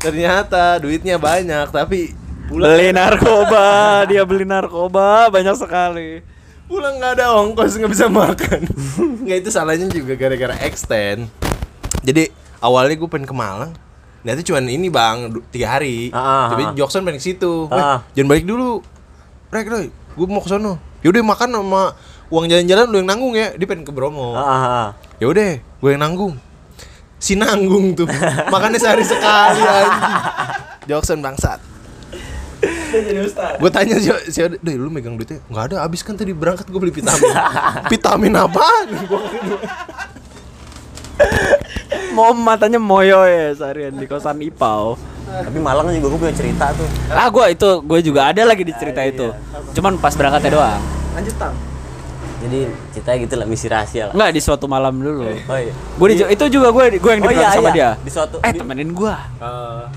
Ternyata 0.00 0.80
duitnya 0.80 1.16
banyak 1.20 1.68
tapi 1.72 2.20
beli 2.50 2.90
narkoba 2.90 3.66
dia 4.10 4.26
beli 4.26 4.42
narkoba 4.42 5.30
banyak 5.30 5.54
sekali 5.54 6.18
pulang 6.66 6.98
nggak 6.98 7.12
ada 7.18 7.26
ongkos 7.38 7.78
nggak 7.78 7.92
bisa 7.94 8.06
makan 8.10 8.66
nggak 9.26 9.38
itu 9.46 9.50
salahnya 9.54 9.86
juga 9.86 10.18
gara-gara 10.18 10.58
extend 10.66 11.30
jadi 12.02 12.26
awalnya 12.58 12.98
gue 12.98 13.06
pengen 13.06 13.30
ke 13.30 13.34
Malang 13.34 13.70
Nanti 14.20 14.42
cuman 14.42 14.64
ini 14.64 14.86
bang 14.86 15.16
tiga 15.48 15.74
hari, 15.74 16.10
Ah, 16.10 16.20
ah, 16.20 16.46
tapi 16.50 16.62
ah. 16.62 16.72
Jokson 16.74 17.00
pengen 17.02 17.16
ke 17.16 17.26
situ. 17.26 17.66
Weh, 17.66 17.74
Ah. 17.74 18.04
jangan 18.12 18.28
balik 18.28 18.44
dulu. 18.44 18.84
Rek, 19.48 19.66
doi, 19.66 19.86
gue 19.88 20.26
mau 20.26 20.38
ke 20.38 20.48
sono. 20.48 20.76
Yaudah 21.00 21.24
makan 21.24 21.48
sama 21.54 21.96
uang 22.28 22.44
jalan-jalan 22.46 22.86
lu 22.86 22.96
yang 22.98 23.08
nanggung 23.08 23.32
ya. 23.32 23.50
Dia 23.52 23.64
pengen 23.64 23.82
ke 23.82 23.90
Bromo. 23.90 24.32
Ah, 24.32 24.44
ah, 24.44 24.60
ah. 24.62 24.88
Ya 25.16 25.26
udah, 25.26 25.56
gue 25.56 25.88
yang 25.88 26.00
nanggung. 26.00 26.36
Si 27.16 27.32
nanggung 27.32 27.92
tuh. 27.94 28.04
Makannya 28.52 28.76
sehari 28.76 29.02
sekali 29.02 29.58
anjing. 29.58 30.04
Jokson 30.86 31.20
bangsat. 31.20 31.60
Gue 33.56 33.70
tanya 33.70 33.96
si 33.96 34.10
si 34.28 34.38
deh 34.42 34.74
lu 34.74 34.90
megang 34.90 35.14
duitnya 35.14 35.40
nggak 35.46 35.64
ada 35.64 35.76
habis 35.80 36.02
kan 36.02 36.12
tadi 36.12 36.34
berangkat 36.34 36.68
gue 36.68 36.76
beli 36.76 36.92
vitamin 36.92 37.32
vitamin 37.92 38.34
apaan 38.36 38.88
Gua- 39.08 39.24
Mau 42.10 42.34
matanya 42.34 42.76
moyo 42.76 43.22
ya 43.22 43.54
seharian 43.54 43.94
di 43.94 44.04
kosan 44.04 44.38
Ipau. 44.40 44.98
Tapi 45.30 45.58
Malang 45.58 45.86
juga 45.92 46.10
gue 46.10 46.20
punya 46.26 46.34
cerita 46.34 46.74
tuh. 46.74 46.86
Ah 47.08 47.30
gua 47.30 47.46
itu 47.46 47.78
gue 47.80 48.00
juga 48.02 48.26
ada 48.26 48.42
lagi 48.42 48.62
di 48.62 48.74
cerita 48.74 48.98
itu. 49.00 49.30
Cuman 49.72 49.94
pas 49.96 50.10
berangkatnya 50.12 50.50
doang. 50.52 50.82
lanjut 51.10 51.34
tang 51.36 51.54
Jadi 52.40 52.60
ceritanya 52.90 53.18
gitu 53.20 53.34
lah 53.36 53.46
misi 53.46 53.66
rahasia 53.66 54.02
lah. 54.08 54.14
Enggak 54.14 54.30
di 54.32 54.40
suatu 54.40 54.64
malam 54.64 54.96
dulu. 54.96 55.28
Oh 55.28 55.54
iya. 55.54 55.70
Gue 55.70 56.06
di, 56.08 56.16
itu 56.24 56.44
juga 56.50 56.72
gue 56.72 56.84
gue 56.96 57.10
yang 57.10 57.20
di 57.20 57.28
Oh 57.28 57.32
iya, 57.32 57.48
sama 57.52 57.68
iya. 57.68 57.74
dia. 57.74 57.90
Di 58.00 58.10
suatu- 58.10 58.40
eh 58.40 58.52
temenin 58.52 58.90
gue. 58.90 59.14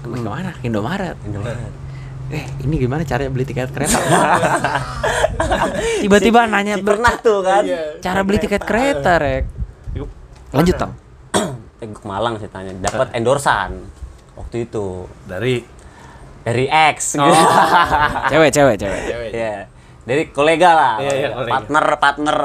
Gue 0.03 0.17
ke 0.17 0.29
mana? 0.29 0.51
Ke 0.53 0.63
Indomaret. 0.67 1.15
Eh 2.29 2.43
ini 2.61 2.75
gimana 2.77 3.01
caranya 3.03 3.29
beli 3.29 3.45
tiket 3.45 3.69
kereta? 3.69 3.95
Tiba-tiba 5.99 6.45
nanya 6.45 6.77
ber- 6.77 6.97
Pernah 6.97 7.13
tuh 7.17 7.39
kan. 7.41 7.63
cara 7.99 8.19
beli 8.21 8.37
tiket 8.37 8.61
kereta 8.61 9.17
rek. 9.17 9.43
Lanjut 10.51 10.75
tang. 10.77 10.93
Eh, 11.83 11.91
gue 11.91 11.99
ke 11.99 12.07
Malang 12.07 12.39
ceritanya. 12.39 12.71
Dapat 12.79 13.11
endorsan 13.11 13.83
waktu 14.33 14.65
itu 14.65 15.03
dari 15.27 15.59
dari 16.41 16.65
X. 16.71 17.15
Oh. 17.19 17.27
Cewek 18.31 18.49
cewek 18.49 18.75
cewek. 18.79 18.99
Iya. 19.35 19.67
Dari 20.03 20.23
kolega 20.31 20.71
lah. 20.71 20.93
Iya, 20.99 21.11
iya, 21.13 21.27
kolega. 21.31 21.51
Partner, 21.51 21.85
partner. 21.99 22.37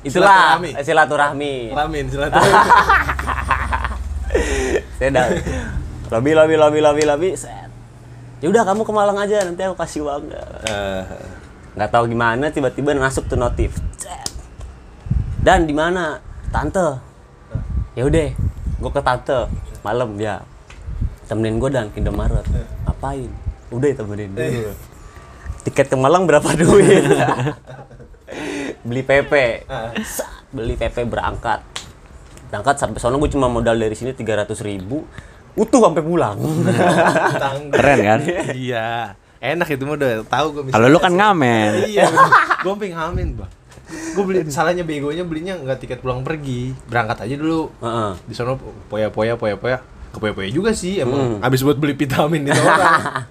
Itulah 0.00 0.56
Silaturahmi. 0.58 0.70
silaturahmi. 0.80 1.54
Ramin 1.76 2.04
silaturahmi 2.12 2.56
Saya 4.96 5.08
udah 5.12 5.26
lobby 6.10 6.32
lobby 6.32 6.56
lobby 6.56 6.78
lobby 6.80 7.02
lobby 7.04 7.30
set. 7.36 7.68
Ya 8.40 8.48
udah 8.48 8.64
kamu 8.64 8.82
ke 8.82 8.92
Malang 8.94 9.18
aja 9.20 9.44
nanti 9.44 9.60
aku 9.60 9.76
kasih 9.76 10.08
uang. 10.08 10.32
Eh, 10.64 11.02
Nggak 11.76 11.90
tahu 11.92 12.04
gimana 12.08 12.48
tiba-tiba 12.50 12.96
masuk 12.96 13.28
tuh 13.28 13.36
notif. 13.36 13.76
Dan 15.40 15.64
di 15.64 15.74
mana? 15.76 16.18
Tante. 16.50 17.09
Ya 18.00 18.08
udah, 18.08 18.32
gue 18.80 18.90
ke 18.96 19.00
tante 19.04 19.44
malam 19.84 20.16
ya. 20.16 20.40
Temenin 21.28 21.60
gue 21.60 21.68
dan 21.68 21.92
ke 21.92 22.00
Indomaret. 22.00 22.48
Ngapain? 22.88 23.28
Udah 23.68 23.92
temenin 23.92 24.32
dulu. 24.32 24.72
Tiket 25.68 25.92
ke 25.92 25.96
Malang 26.00 26.24
berapa 26.24 26.48
duit? 26.56 27.04
beli 28.88 29.04
PP. 29.04 29.32
Sat, 30.00 30.48
beli 30.48 30.80
PP 30.80 31.04
berangkat. 31.12 31.60
Berangkat 32.48 32.80
sampai 32.80 33.04
sono 33.04 33.20
gue 33.20 33.28
cuma 33.28 33.52
modal 33.52 33.76
dari 33.76 33.92
sini 33.92 34.16
300 34.16 34.48
ribu. 34.64 35.04
Utuh 35.52 35.84
sampai 35.84 36.00
pulang. 36.00 36.40
Keren 37.68 37.98
kan? 38.00 38.20
iya 38.56 39.12
enak 39.40 39.72
itu 39.72 39.82
mah 39.88 39.96
udah 39.96 40.12
tahu 40.28 40.46
gue 40.52 40.62
Kalau 40.68 40.86
lu 40.92 41.00
kan 41.00 41.12
ngamen. 41.16 41.88
iya 41.88 42.04
gue 42.60 42.72
pengen 42.76 42.96
ngamen 42.96 43.28
bang 43.40 43.50
gue 43.90 44.22
beli 44.22 44.40
salahnya 44.46 44.82
begonya 44.82 45.22
belinya 45.22 45.54
nggak 45.56 45.78
tiket 45.78 45.98
pulang 45.98 46.20
pergi. 46.20 46.72
Berangkat 46.84 47.22
aja 47.22 47.34
dulu. 47.34 47.70
Heeh. 47.78 48.12
di 48.22 48.32
sono 48.32 48.56
poya 48.86 49.08
poya 49.08 49.34
poya 49.34 49.54
poya. 49.54 49.78
Ke 50.10 50.18
poya 50.18 50.32
poya 50.32 50.48
juga 50.48 50.70
sih 50.70 50.98
emang. 50.98 51.38
Abis 51.40 51.60
buat 51.60 51.74
beli 51.74 51.94
vitamin 51.94 52.44
itu 52.44 52.56
orang 52.60 53.26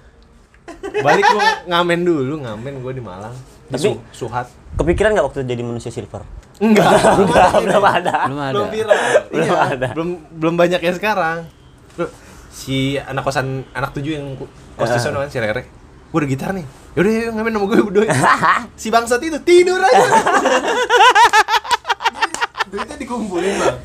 balik 1.00 1.24
gue 1.26 1.48
ngamen 1.66 2.00
dulu 2.00 2.34
ngamen 2.40 2.72
gue 2.78 2.92
di 2.92 3.02
Malang. 3.02 3.34
Di 3.66 3.74
Tapi- 3.74 3.96
Su- 4.12 4.26
Suhat. 4.26 4.46
Kepikiran 4.72 5.12
nggak 5.12 5.26
waktu 5.26 5.44
jadi 5.44 5.60
manusia 5.60 5.90
silver? 5.90 6.22
enggak. 6.58 6.92
Enggak, 7.16 7.56
belum 7.64 7.80
ada. 7.82 8.16
Belum 8.26 8.38
ada. 8.38 8.52
belum 8.52 8.68
viral. 8.68 8.96
Belum 9.26 9.40
Iya, 9.40 9.52
ada. 9.70 9.88
belum 9.90 10.08
belum 10.30 10.54
banyak 10.56 10.80
ya 10.80 10.92
sekarang. 10.92 11.38
Si 12.50 12.96
anak 12.96 13.22
kosan 13.22 13.64
anak 13.70 13.90
tujuh 13.92 14.12
yang 14.12 14.36
kos 14.76 14.88
di 14.88 15.00
sono 15.00 15.20
kan 15.20 15.28
si 15.28 15.36
Rere. 15.36 15.64
Gue 16.06 16.18
udah 16.18 16.28
gitar 16.28 16.50
nih 16.50 16.66
yaudah 16.98 17.12
yuk 17.12 17.32
ngamen 17.38 17.52
sama 17.54 17.66
gue 17.70 17.78
berdua. 17.86 18.04
Si 18.80 18.88
bangsat 18.90 19.20
itu 19.22 19.38
tidur 19.44 19.78
aja. 19.78 20.00
Duitnya 22.70 22.96
dikumpulin 23.02 23.54
bang. 23.58 23.76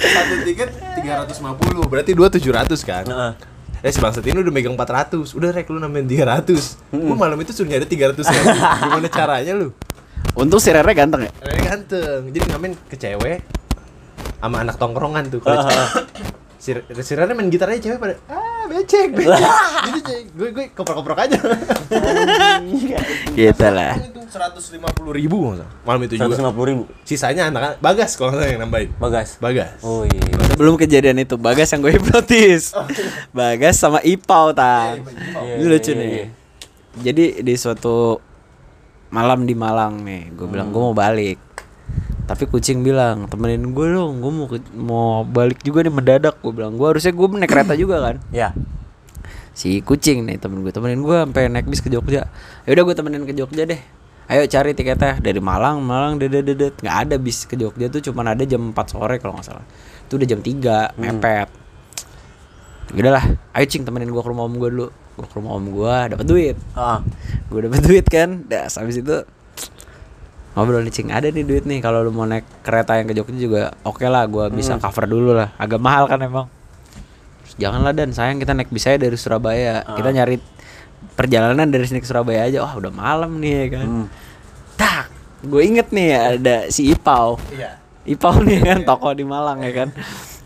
Satu 0.00 0.34
tiket 0.48 0.70
350 0.72 1.92
berarti 1.92 2.12
dua 2.16 2.32
700 2.32 2.72
kan? 2.88 3.04
Heeh. 3.04 3.32
Eh 3.80 3.90
si 3.92 4.00
bangsat 4.00 4.24
ini 4.28 4.44
udah 4.44 4.52
megang 4.52 4.76
400 4.76 5.32
Udah 5.32 5.56
rek 5.56 5.72
lu 5.72 5.80
nambahin 5.80 6.04
300 6.04 6.92
Gue 6.92 7.16
malam 7.16 7.40
itu 7.40 7.56
suruh 7.56 7.64
nyari 7.64 7.88
300 7.88 8.12
ribu 8.12 8.48
Gimana 8.84 9.08
caranya 9.08 9.52
lu? 9.56 9.72
Untung 10.36 10.60
si 10.60 10.68
Rere 10.68 10.92
ganteng 10.92 11.24
ya. 11.24 11.32
Rere 11.40 11.60
ganteng. 11.64 12.28
Jadi 12.28 12.44
ngamen 12.44 12.72
ke 12.92 12.96
cewek 13.00 13.40
Sama 14.36 14.60
anak 14.60 14.76
tongkrongan 14.76 15.32
tuh. 15.32 15.40
Kalau 15.40 15.64
cewek 15.64 15.88
si, 16.60 16.76
si 16.76 17.12
Rere 17.16 17.32
main 17.32 17.48
gitarnya 17.48 17.80
cewek 17.80 17.98
pada 18.00 18.14
Ah 18.28 18.49
becek 18.70 19.08
becek 19.18 20.30
gue 20.30 20.48
gue 20.54 20.66
koprok-koprok 20.70 21.26
aja 21.26 21.38
Gitu 23.34 23.66
lah. 23.66 23.96
Itu 23.98 24.20
150 24.30 25.18
ribu 25.18 25.36
nggak 25.42 25.56
salah. 25.64 25.70
Malam 25.82 26.00
itu 26.06 26.14
juga 26.20 26.34
150 26.38 26.70
ribu. 26.70 26.82
Sisanya 27.02 27.50
anak 27.50 27.82
Bagas 27.82 28.14
kalau 28.14 28.30
nggak 28.30 28.40
salah 28.42 28.50
yang 28.52 28.60
nambahin 28.62 28.90
Bagas. 29.00 29.28
Bagas 29.42 29.80
Oh 29.82 30.06
iya. 30.06 30.22
Sebelum 30.54 30.78
kejadian 30.78 31.18
itu 31.24 31.34
Bagas 31.34 31.72
yang 31.74 31.80
gue 31.82 31.92
hipnotis. 31.98 32.70
Bagas 33.34 33.80
sama 33.80 33.98
Ipau 34.06 34.54
tang. 34.54 35.02
Ini 35.34 35.64
lucu 35.66 35.92
nih. 35.96 36.30
Jadi 37.00 37.42
di 37.42 37.54
suatu 37.54 38.18
malam 39.10 39.42
di 39.42 39.54
Malang 39.58 40.06
nih, 40.06 40.30
gue 40.34 40.46
bilang 40.46 40.70
gue 40.70 40.82
mau 40.82 40.94
balik. 40.94 41.38
Tapi 42.30 42.46
kucing 42.46 42.86
bilang 42.86 43.26
temenin 43.26 43.74
gue 43.74 43.86
dong, 43.90 44.22
gue 44.22 44.30
mau 44.30 44.46
mau 44.78 45.10
balik 45.26 45.66
juga 45.66 45.82
nih 45.82 45.90
mendadak. 45.90 46.38
Gue 46.38 46.54
bilang 46.54 46.78
gue 46.78 46.86
harusnya 46.86 47.10
gue 47.10 47.26
naik 47.26 47.50
kereta 47.50 47.74
juga 47.74 47.98
kan. 47.98 48.22
Ya. 48.30 48.54
Si 49.50 49.82
kucing 49.82 50.22
nih 50.30 50.38
temen 50.38 50.62
gue 50.62 50.70
temenin 50.70 51.02
gue 51.02 51.26
sampai 51.26 51.50
naik 51.50 51.66
bis 51.66 51.82
ke 51.82 51.90
Jogja. 51.90 52.30
Ya 52.62 52.70
udah 52.70 52.86
gue 52.86 52.94
temenin 52.94 53.26
ke 53.26 53.34
Jogja 53.34 53.66
deh. 53.66 53.82
Ayo 54.30 54.46
cari 54.46 54.78
tiketnya 54.78 55.18
dari 55.18 55.42
Malang, 55.42 55.82
Malang 55.82 56.22
dedet 56.22 56.46
dedet 56.46 56.78
nggak 56.78 56.96
ada 57.10 57.18
bis 57.18 57.50
ke 57.50 57.58
Jogja 57.58 57.90
tuh 57.90 57.98
cuman 57.98 58.38
ada 58.38 58.46
jam 58.46 58.62
4 58.70 58.78
sore 58.78 59.18
kalau 59.18 59.34
nggak 59.34 59.50
salah. 59.50 59.66
Itu 60.06 60.14
udah 60.14 60.28
jam 60.30 60.38
3 60.38 61.02
mepet. 61.02 61.50
Udah 62.94 63.10
lah, 63.10 63.24
ayo 63.58 63.64
cing 63.66 63.82
temenin 63.82 64.06
gue 64.06 64.22
ke 64.22 64.30
rumah 64.30 64.46
om 64.46 64.54
gue 64.54 64.70
dulu. 64.70 64.86
Gue 65.18 65.26
ke 65.26 65.34
rumah 65.34 65.58
om 65.58 65.66
gue 65.66 65.94
dapat 66.14 66.26
duit. 66.30 66.56
Ah. 66.78 67.02
Gue 67.50 67.66
dapet 67.66 67.82
duit 67.82 68.06
kan. 68.06 68.46
Dah 68.46 68.70
habis 68.70 69.02
itu 69.02 69.26
ngobrol 70.56 70.82
nih 70.82 70.94
cing 70.94 71.08
ada 71.14 71.30
nih 71.30 71.44
duit 71.46 71.64
nih. 71.64 71.78
Kalau 71.78 72.02
lu 72.02 72.10
mau 72.10 72.26
naik 72.26 72.46
kereta 72.62 72.98
yang 72.98 73.06
ke 73.06 73.14
Jogja 73.14 73.38
juga 73.38 73.62
oke 73.86 74.02
lah 74.06 74.26
gue 74.26 74.50
bisa 74.54 74.76
cover 74.76 75.06
dulu 75.06 75.30
lah. 75.36 75.54
Agak 75.56 75.78
mahal 75.78 76.10
kan 76.10 76.20
emang. 76.22 76.46
Terus, 77.44 77.54
janganlah 77.58 77.92
dan. 77.94 78.10
Sayang 78.10 78.38
kita 78.42 78.52
naik 78.54 78.70
bis 78.70 78.86
aja 78.86 78.98
dari 78.98 79.16
Surabaya. 79.18 79.82
Kita 79.84 80.10
nyari 80.10 80.36
perjalanan 81.14 81.66
dari 81.70 81.86
sini 81.86 82.02
ke 82.02 82.06
Surabaya 82.08 82.46
aja. 82.46 82.66
Wah 82.66 82.74
udah 82.76 82.92
malam 82.92 83.38
nih 83.38 83.52
ya 83.54 83.66
kan. 83.78 83.86
Tak 84.74 85.04
gue 85.40 85.62
inget 85.64 85.88
nih 85.94 86.08
ada 86.14 86.56
si 86.68 86.90
Ipau. 86.92 87.40
Iya. 87.54 87.80
Ipau 88.08 88.40
nih 88.40 88.64
kan 88.64 88.78
toko 88.82 89.12
di 89.12 89.24
Malang 89.28 89.60
ya 89.60 89.72
kan. 89.72 89.88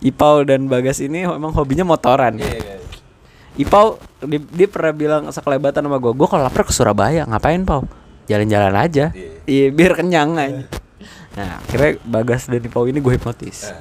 Ipau 0.05 0.45
dan 0.45 0.69
Bagas 0.69 1.01
ini 1.01 1.25
memang 1.25 1.55
hobinya 1.55 1.87
motoran. 1.87 2.37
Iya 2.37 2.55
iya 2.61 2.77
Ipau 3.55 4.03
dia, 4.27 4.43
dia 4.43 4.67
pernah 4.67 4.91
bilang 4.91 5.23
sekelebatan 5.31 5.87
sama 5.87 6.03
gue 6.03 6.11
gue 6.11 6.27
kalau 6.27 6.43
lapar 6.43 6.67
ke 6.67 6.75
Surabaya 6.75 7.23
ngapain 7.23 7.63
Pau 7.63 7.87
jalan-jalan 8.29 8.75
aja. 8.75 9.13
Iya. 9.45 9.69
Biar 9.71 9.93
kenyang 9.97 10.37
aja. 10.39 10.65
Nah 11.35 11.59
akhirnya 11.61 11.99
Bagas 12.07 12.47
dan 12.47 12.63
Ipau 12.63 12.87
ini 12.89 13.01
gue 13.03 13.13
hipnotis. 13.15 13.75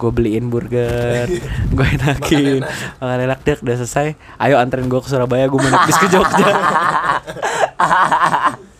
Gue 0.00 0.08
beliin 0.08 0.48
burger 0.48 1.28
gue 1.76 1.86
enakin 2.00 2.64
makan 2.96 3.20
enak 3.28 3.38
deh 3.44 3.56
udah 3.60 3.76
selesai. 3.84 4.16
Ayo 4.40 4.56
anterin 4.56 4.88
gue 4.88 5.00
ke 5.00 5.08
Surabaya 5.10 5.44
gue 5.44 5.58
mau 5.60 5.68
naik 5.68 5.84
bis 5.90 5.98
ke 6.00 6.08
Jogja. 6.08 6.50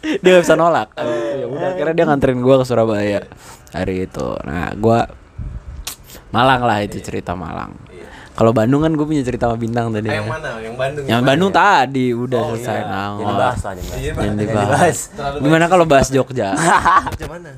Dia 0.01 0.41
gak 0.41 0.43
bisa 0.49 0.57
nolak. 0.57 0.97
Ya 0.97 1.45
udah 1.45 1.77
akhirnya 1.77 1.95
dia 1.95 2.07
nganterin 2.09 2.41
gue 2.41 2.57
ke 2.57 2.65
Surabaya 2.65 3.21
hari 3.77 4.09
itu. 4.09 4.29
Nah 4.49 4.73
gue 4.73 5.01
Malang 6.31 6.63
lah 6.63 6.79
itu 6.81 7.03
cerita 7.03 7.35
Malang 7.35 7.75
kalau 8.41 8.57
Bandung 8.57 8.81
kan 8.81 8.89
gue 8.97 9.05
punya 9.05 9.21
cerita 9.21 9.53
sama 9.53 9.61
bintang 9.61 9.93
tadi 9.93 10.09
Ah, 10.09 10.17
ya. 10.17 10.25
yang 10.25 10.29
mana? 10.33 10.51
Yang 10.57 10.75
Bandung 10.81 11.05
Yang 11.05 11.23
Bandung 11.29 11.51
tadi 11.53 12.07
udah 12.17 12.43
selesai 12.49 12.79
iya. 12.81 12.89
nah. 12.89 13.09
Jadi 13.13 13.33
bahas 13.37 13.61
lah, 13.61 13.73
jadi. 13.77 13.89
Iya, 14.01 14.13
dibahas. 14.33 14.99
Gimana 15.45 15.65
kalau 15.69 15.85
bahas 15.85 16.09
Jogja? 16.09 16.49
Jogja 17.13 17.27
mana? 17.37 17.53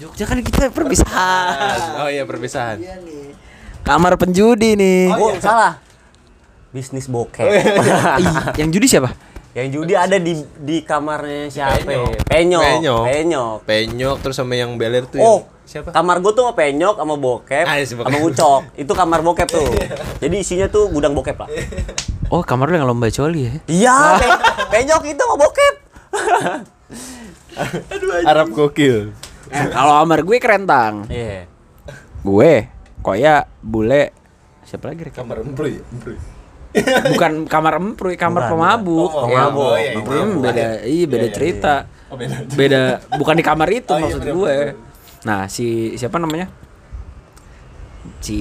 Jogja 0.00 0.24
kan 0.24 0.40
kita 0.40 0.72
perpisahan. 0.72 2.00
Oh 2.00 2.08
iya 2.08 2.24
perpisahan 2.24 2.80
Kamar 3.84 4.16
penjudi 4.16 4.80
nih. 4.80 5.12
Oh, 5.12 5.36
salah. 5.36 5.76
Bisnis 6.72 7.04
bokep. 7.04 7.44
Ih, 8.24 8.34
yang 8.56 8.72
judi 8.72 8.88
siapa? 8.88 9.12
Yang 9.54 9.66
judi 9.72 9.92
ada 9.94 10.16
di 10.18 10.32
di 10.58 10.80
kamarnya 10.80 11.46
siapa? 11.46 11.86
ya? 11.86 12.02
Penyok. 12.02 12.26
Penyok. 12.26 12.60
Penyok. 12.60 13.02
Penyok. 13.06 13.56
Penyok 13.64 14.14
terus 14.18 14.34
sama 14.34 14.52
yang 14.52 14.74
beler 14.74 15.04
tuh 15.04 15.16
Oh, 15.16 15.40
yang, 15.40 15.64
siapa? 15.64 15.88
Kamar 15.90 16.18
gua 16.18 16.30
tuh 16.30 16.42
sama 16.42 16.52
penyok 16.52 16.94
sama 16.96 17.14
bokep 17.14 17.62
Ah, 17.62 17.74
iya, 17.76 17.84
si 17.84 17.92
bokep. 17.94 18.04
sama 18.04 18.18
ucok. 18.20 18.60
Itu 18.82 18.92
kamar 18.92 19.20
bokep 19.20 19.46
tuh. 19.48 19.64
Jadi 20.18 20.34
isinya 20.36 20.66
tuh 20.66 20.88
gudang 20.88 21.12
bokep 21.12 21.36
lah. 21.36 21.48
Oh, 22.28 22.40
kamar 22.40 22.66
lu 22.66 22.74
yang 22.76 22.84
lomba 22.84 23.06
coli 23.08 23.40
ya? 23.44 23.52
Iya, 23.64 23.94
pe- 24.18 24.40
penyok 24.72 25.02
itu 25.06 25.18
sama 25.18 25.34
bokep. 25.38 25.74
Arab 28.26 28.46
gokil. 28.50 29.12
Eh, 29.46 29.64
kalau 29.70 29.92
kamar 30.00 30.18
gue 30.20 30.36
kerentang. 30.38 30.92
Iya. 31.06 31.46
Gue, 32.20 32.66
Koya, 33.00 33.44
Bule, 33.60 34.10
siapa 34.64 34.88
lagi 34.88 35.04
Rek? 35.04 35.12
Kamar 35.14 35.38
empruy, 35.38 35.78
empruy. 35.84 36.16
Bukan 37.08 37.32
kamar 37.44 37.72
emproy, 37.76 38.14
kamar 38.14 38.42
Bukan, 38.44 38.52
pemabuk. 38.52 39.08
bukan. 39.08 39.16
Oh, 39.16 39.24
Ya, 39.24 39.34
pemabuk. 39.40 39.62
Oh, 39.64 39.76
iya, 39.76 39.90
itu 39.92 40.00
pemabuk. 40.02 40.42
beda, 40.42 40.66
iya 40.82 41.04
beda 41.06 41.28
cerita. 41.30 41.74
Oh, 42.06 42.16
beda. 42.16 42.34
Beda, 42.50 42.82
bukan 43.12 43.34
di 43.34 43.44
kamar 43.44 43.68
itu 43.70 43.90
Oh, 43.90 43.96
iya, 43.96 44.04
maksud 44.04 44.20
bener, 44.20 44.34
gue. 44.34 44.52
bener. 44.52 44.76
Nah, 45.22 45.40
si 45.46 45.66
siapa 45.94 46.16
namanya? 46.16 46.46
Si 48.20 48.38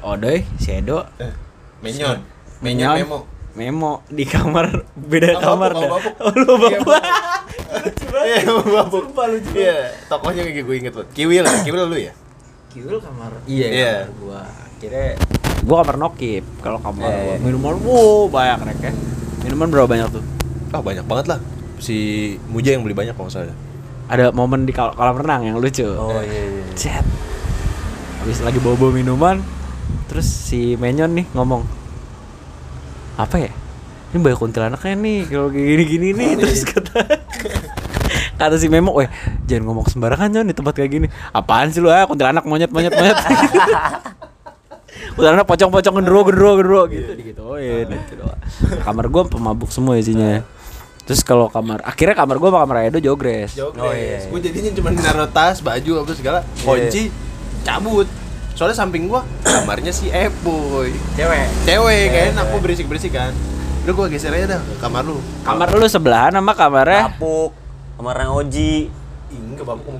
Odoy, 0.00 0.42
si 0.56 0.68
Edo, 0.72 1.04
Eh, 1.16 1.32
Menyon. 1.80 2.18
Menyon 2.60 2.90
Menyon. 2.90 2.96
memo. 2.98 3.18
Memo 3.54 3.92
di 4.08 4.24
kamar 4.24 4.66
beda 4.94 5.36
Oh, 5.36 5.40
kamar 5.54 5.70
dah. 5.70 5.86
oh. 5.86 6.00
Oh, 6.20 6.32
lu 6.34 6.52
Iya, 6.58 6.78
bapak. 6.80 7.02
Iya, 8.24 8.38
mabuk. 8.50 9.04
Iya, 9.52 9.76
tokohnya 10.06 10.42
kayak 10.42 10.64
gue 10.64 10.76
inget 10.76 10.92
banget. 10.92 11.08
Kiwil, 11.12 11.44
Kiwil 11.62 11.84
lu 11.84 11.96
ya? 12.00 12.12
Kiwil 12.68 12.98
kamar. 12.98 13.30
Iya, 13.44 13.66
Iya. 13.68 13.94
kamar 14.00 14.18
gua. 14.18 14.42
Kira 14.76 15.14
gua 15.64 15.80
kamar 15.80 15.96
nokip. 15.98 16.44
Kalau 16.60 16.78
kamar 16.78 17.04
Iya, 17.04 17.18
gua 17.18 17.34
iya. 17.34 17.38
minuman 17.40 17.74
wow 17.80 18.28
banyak 18.28 18.58
rek 18.64 18.78
ya. 18.80 18.92
Minuman 19.42 19.68
berapa 19.68 19.88
banyak 19.88 20.08
tuh? 20.10 20.24
Ah, 20.70 20.80
banyak 20.80 21.04
banget 21.04 21.26
lah. 21.28 21.38
Si 21.76 21.96
Muja 22.48 22.72
yang 22.72 22.82
beli 22.82 22.92
banyak 22.92 23.12
kalau 23.12 23.28
salah. 23.28 23.56
Ada 24.04 24.30
momen 24.30 24.64
di 24.64 24.72
kal- 24.72 24.92
kolam 24.92 25.16
renang 25.16 25.44
yang 25.44 25.56
lucu. 25.56 25.84
Oh 25.84 26.20
iya 26.20 26.42
iya. 26.44 26.64
Cet. 26.74 27.04
Habis 28.20 28.40
lagi 28.40 28.56
bawa-bawa 28.56 28.92
minuman, 28.94 29.36
terus 30.06 30.24
si 30.24 30.76
Menyon 30.76 31.12
nih 31.12 31.26
ngomong, 31.32 31.60
apa 33.16 33.36
ya? 33.36 33.52
Ini 34.10 34.18
banyak 34.18 34.38
kuntilanaknya 34.38 34.94
nih 34.96 35.18
kalau 35.26 35.48
kayak 35.48 35.66
gini-gini 35.66 36.08
nih 36.14 36.30
terus 36.40 36.64
kata 36.64 37.04
kata 38.34 38.56
si 38.56 38.66
Memo, 38.66 38.92
weh 38.92 39.08
jangan 39.44 39.68
ngomong 39.68 39.86
sembarangan 39.86 40.28
Nyon 40.30 40.46
di 40.48 40.56
tempat 40.56 40.72
kayak 40.72 40.90
gini. 40.90 41.06
Apaan 41.30 41.68
sih 41.68 41.84
lu 41.84 41.92
ah 41.92 42.04
kuntilanak 42.04 42.44
monyet 42.44 42.72
monyet 42.72 42.92
monyet. 42.92 43.18
kuntilanak 45.14 45.46
pocong-pocong 45.46 45.94
gendro 46.02 46.20
gendro 46.26 46.50
gendro 46.58 46.82
gitu 46.90 47.10
digituin 47.14 47.86
gitu 47.86 48.14
doang. 48.18 48.40
Kamar 48.82 49.06
gua 49.06 49.22
pemabuk 49.30 49.70
semua 49.70 49.94
isinya. 49.94 50.42
Terus 51.04 51.22
kalau 51.22 51.46
kamar 51.52 51.84
akhirnya 51.86 52.18
kamar 52.18 52.42
gua 52.42 52.50
sama 52.50 52.60
kamar 52.66 52.76
Edo 52.90 52.98
jogres. 52.98 53.54
Oh, 53.60 53.70
iya, 53.94 54.18
iya. 54.18 54.28
Gue 54.28 54.40
jadinya 54.40 54.70
cuma 54.72 54.88
naruh 54.90 55.28
tas, 55.28 55.60
baju 55.60 56.02
apa 56.02 56.12
segala, 56.16 56.38
kunci, 56.64 57.12
cabut. 57.62 58.08
Soalnya 58.58 58.76
samping 58.78 59.06
gua 59.06 59.22
kamarnya 59.44 59.92
si 59.92 60.08
Epoy. 60.08 60.90
Cewek. 61.14 61.46
Cewek 61.68 62.04
kan, 62.08 62.32
aku 62.42 62.54
berisik-berisik 62.64 63.12
kan. 63.12 63.36
Udah 63.84 63.92
gua 63.92 64.06
geser 64.08 64.32
aja 64.32 64.56
dah 64.56 64.60
ke 64.64 64.74
kamar 64.80 65.04
lu. 65.04 65.20
Kamar 65.44 65.68
lu 65.76 65.84
sebelahan 65.84 66.32
sama 66.32 66.56
kamarnya 66.56 67.12
Kapuk. 67.12 67.52
Kamar 68.00 68.14
yang 68.24 68.32
Oji. 68.34 68.88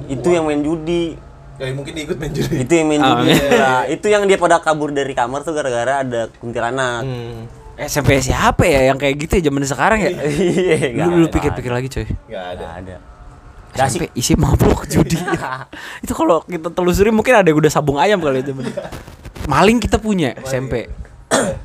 Itu 0.08 0.28
yang 0.32 0.48
main 0.48 0.64
judi. 0.64 1.20
Kali 1.54 1.70
mungkin 1.70 1.94
ikut 1.96 2.16
main 2.16 2.30
judi. 2.30 2.56
Itu 2.60 2.72
yang 2.72 2.86
main 2.88 2.98
Ah, 2.98 3.20
judi. 3.20 3.30
iya. 3.30 3.48
Nah, 3.54 3.82
itu 3.86 4.06
yang 4.06 4.22
dia 4.24 4.34
pada 4.34 4.58
kabur 4.58 4.90
dari 4.90 5.12
kamar 5.12 5.40
tuh 5.40 5.52
gara-gara 5.52 6.02
ada 6.02 6.26
kuntilanak. 6.34 7.02
Hmm, 7.02 7.46
SMP 7.76 8.18
siapa 8.18 8.62
ya 8.62 8.86
yang 8.86 8.98
kayak 8.98 9.14
gitu 9.18 9.38
ya 9.38 9.42
zaman 9.46 9.62
sekarang 9.62 9.98
ya? 10.02 10.10
Iya, 10.18 11.06
lu, 11.06 11.14
lu 11.16 11.26
ada. 11.26 11.32
pikir-pikir 11.32 11.70
lagi 11.70 11.88
coy. 11.88 12.06
enggak 12.26 12.46
ada. 12.54 12.66
Ada. 12.76 12.96
SMP 13.76 14.06
isi 14.12 14.34
mabuk 14.34 14.86
judi. 14.86 15.18
itu 16.02 16.12
kalau 16.12 16.42
kita 16.42 16.70
telusuri 16.70 17.10
mungkin 17.10 17.34
ada 17.34 17.46
yang 17.46 17.58
udah 17.58 17.70
sabung 17.70 17.98
ayam 17.98 18.18
kali 18.18 18.42
itu. 18.42 18.50
bener. 18.50 18.74
Maling 19.46 19.78
kita 19.78 19.98
punya 19.98 20.34
SMP. 20.40 20.86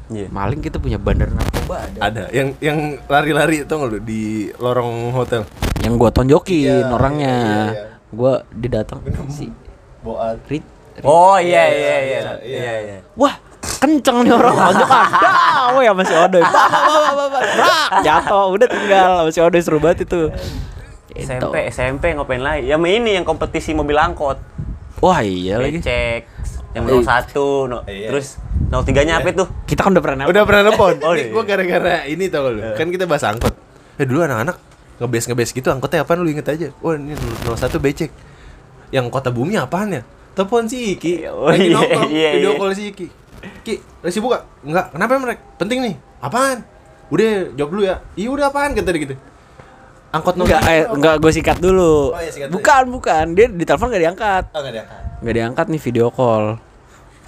Iya. 0.09 0.25
Maling 0.29 0.57
kita 0.59 0.77
punya 0.77 0.97
bandar 0.97 1.29
narkoba 1.29 1.85
ada. 1.85 1.97
Ada 2.01 2.23
yang 2.29 2.57
yang 2.57 2.77
lari-lari 3.05 3.61
itu 3.61 3.69
nggak 3.69 3.89
lu 3.89 3.99
di 4.01 4.21
lorong 4.57 5.13
hotel. 5.13 5.45
Yang 5.79 5.93
gua 5.95 6.09
tonjokin 6.09 6.65
Iya, 6.65 6.89
orangnya. 6.89 7.35
iya, 7.37 7.61
iya. 7.69 7.85
Gua 8.09 8.41
didatang 8.49 9.05
si 9.29 9.53
Boat. 10.01 10.37
Rit. 10.47 10.63
Oh 11.01 11.39
iya 11.39 11.63
iya 11.67 11.95
iya. 11.99 12.19
Iya, 12.19 12.33
Iya 12.43 12.73
iya. 12.81 12.97
Wah, 13.15 13.35
kenceng 13.61 14.27
nih 14.27 14.31
orang 14.35 14.51
tonjokan. 14.51 15.03
Dah, 15.15 15.35
wah 15.75 15.81
ya 15.83 15.91
masih. 15.95 16.15
Brak, 16.27 17.89
Jatuh, 18.03 18.45
udah 18.51 18.67
tinggal 18.67 19.09
masih 19.23 19.41
Odoy 19.43 19.61
seru 19.63 19.79
banget 19.79 20.07
itu. 20.07 20.27
SMP 21.15 21.55
SMP 21.71 22.03
ngapain 22.15 22.39
lagi? 22.39 22.67
Ya 22.67 22.77
ini 22.77 23.15
yang 23.15 23.23
kompetisi 23.23 23.71
mobil 23.71 23.95
angkot. 23.95 24.39
Wah 24.99 25.19
iya 25.23 25.59
lagi. 25.59 25.79
Cek 25.79 26.23
yang 26.77 26.85
nomor 26.85 27.01
satu, 27.01 27.65
no, 27.65 27.81
Iya. 27.89 28.13
terus 28.13 28.37
nomor 28.69 28.85
tiganya 28.85 29.17
apa 29.17 29.33
itu? 29.33 29.41
Kita 29.65 29.89
kan 29.89 29.91
udah 29.97 30.03
pernah 30.05 30.23
Udah 30.29 30.43
pernah 30.45 30.61
nelfon. 30.69 31.01
Oh, 31.01 31.17
Ini 31.17 31.25
iya. 31.25 31.33
gua 31.33 31.43
gara-gara 31.47 31.95
ini 32.05 32.29
tau 32.29 32.53
lu. 32.53 32.61
Kan 32.77 32.93
kita 32.93 33.09
bahas 33.09 33.25
angkot. 33.25 33.55
Eh 33.97 34.05
dulu 34.05 34.21
anak-anak 34.21 34.59
ngebes 34.99 35.31
ngebes 35.31 35.49
gitu 35.55 35.71
angkotnya 35.71 36.03
apaan 36.05 36.21
lu 36.21 36.29
inget 36.29 36.45
aja. 36.45 36.69
Wah 36.83 36.93
ini 36.93 37.15
nomor 37.41 37.57
satu 37.57 37.81
becek. 37.81 38.13
Yang 38.89 39.05
kota 39.09 39.29
bumi 39.29 39.53
apaan 39.55 39.93
ya? 39.93 40.01
Telepon 40.33 40.65
si 40.65 40.95
Iki. 40.95 41.13
Oh, 41.29 41.49
Lagi 41.49 41.67
iya, 41.67 41.75
nongkrong, 41.75 42.09
iya, 42.09 42.29
video 42.37 42.51
iya. 42.53 42.59
call 42.59 42.73
si 42.73 42.83
Iki. 42.89 43.07
Ki, 43.61 43.75
lagi 44.01 44.13
sibuk 44.13 44.31
gak? 44.31 44.43
Enggak. 44.63 44.85
Kenapa 44.91 45.11
mereka? 45.15 45.41
Penting 45.55 45.79
nih. 45.83 45.95
Apaan? 46.19 46.57
Udah 47.09 47.51
jawab 47.53 47.69
dulu 47.71 47.83
ya. 47.83 47.95
Iya 48.13 48.29
udah 48.29 48.45
apaan 48.47 48.71
kata 48.73 48.89
dia 48.89 49.01
gitu. 49.03 49.15
Angkot 50.09 50.33
nomor 50.35 50.49
Enggak, 50.49 50.61
eh, 50.65 50.83
enggak 50.89 51.15
gue 51.21 51.31
sikat 51.31 51.57
dulu. 51.61 52.13
Oh, 52.13 52.19
iya, 52.19 52.31
sikat 52.33 52.47
dulu. 52.49 52.55
bukan, 52.57 52.83
bukan. 52.89 53.25
Dia 53.33 53.45
di 53.45 53.63
telepon 53.63 53.87
gak 53.89 54.01
diangkat. 54.01 54.43
Oh, 54.53 54.59
enggak 54.59 54.73
diangkat. 54.81 55.01
Nggak 55.19 55.35
diangkat 55.35 55.65
nih 55.69 55.81
video 55.81 56.05
call. 56.09 56.45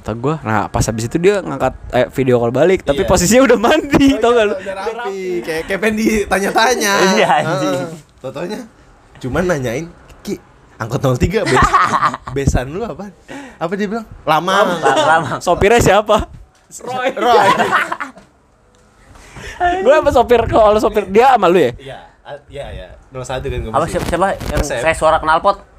Kata 0.02 0.18
gue, 0.18 0.34
nah 0.42 0.66
pas 0.66 0.82
habis 0.82 1.06
itu 1.06 1.18
dia 1.22 1.46
ngangkat 1.46 1.74
eh, 1.94 2.08
video 2.10 2.42
call 2.42 2.50
balik, 2.50 2.82
tapi 2.82 3.06
Iya. 3.06 3.10
posisinya 3.12 3.42
udah 3.46 3.58
mandi, 3.62 4.18
tau 4.18 4.34
gak 4.34 4.46
lu? 4.50 4.56
Udah 4.58 4.76
rapi. 4.82 5.46
Kayak 5.46 5.62
kayak 5.70 5.78
pengen 5.78 5.96
ditanya-tanya. 6.02 6.94
Iya, 7.14 7.28
anjing. 7.46 7.76
Heeh. 7.86 7.90
Totonya 8.18 8.60
cuman 9.22 9.44
nanyain, 9.46 9.86
angkot 10.82 11.02
03 11.22 11.46
bes 11.46 11.62
besan 12.36 12.74
lu 12.74 12.82
apa? 12.82 13.14
Apa 13.62 13.74
dia 13.78 13.86
bilang? 13.86 14.06
Lama. 14.26 14.82
Lama. 14.82 15.32
Sopirnya 15.38 15.78
siapa? 15.78 16.26
Roy. 16.82 17.10
Roy. 17.26 17.48
gue 19.86 19.94
apa 19.94 20.10
sopir 20.10 20.42
kalau 20.50 20.82
sopir 20.82 21.06
dia 21.06 21.38
sama 21.38 21.46
lu 21.46 21.62
ya? 21.62 21.72
Iya, 21.78 22.00
iya 22.50 22.66
ya. 22.74 22.88
01 23.14 23.46
kan 23.46 23.60
Apa 23.76 23.86
siapa, 23.86 24.06
siapa 24.10 24.28
yang 24.50 24.64
saya 24.66 24.96
suara 24.98 25.22
knalpot? 25.22 25.70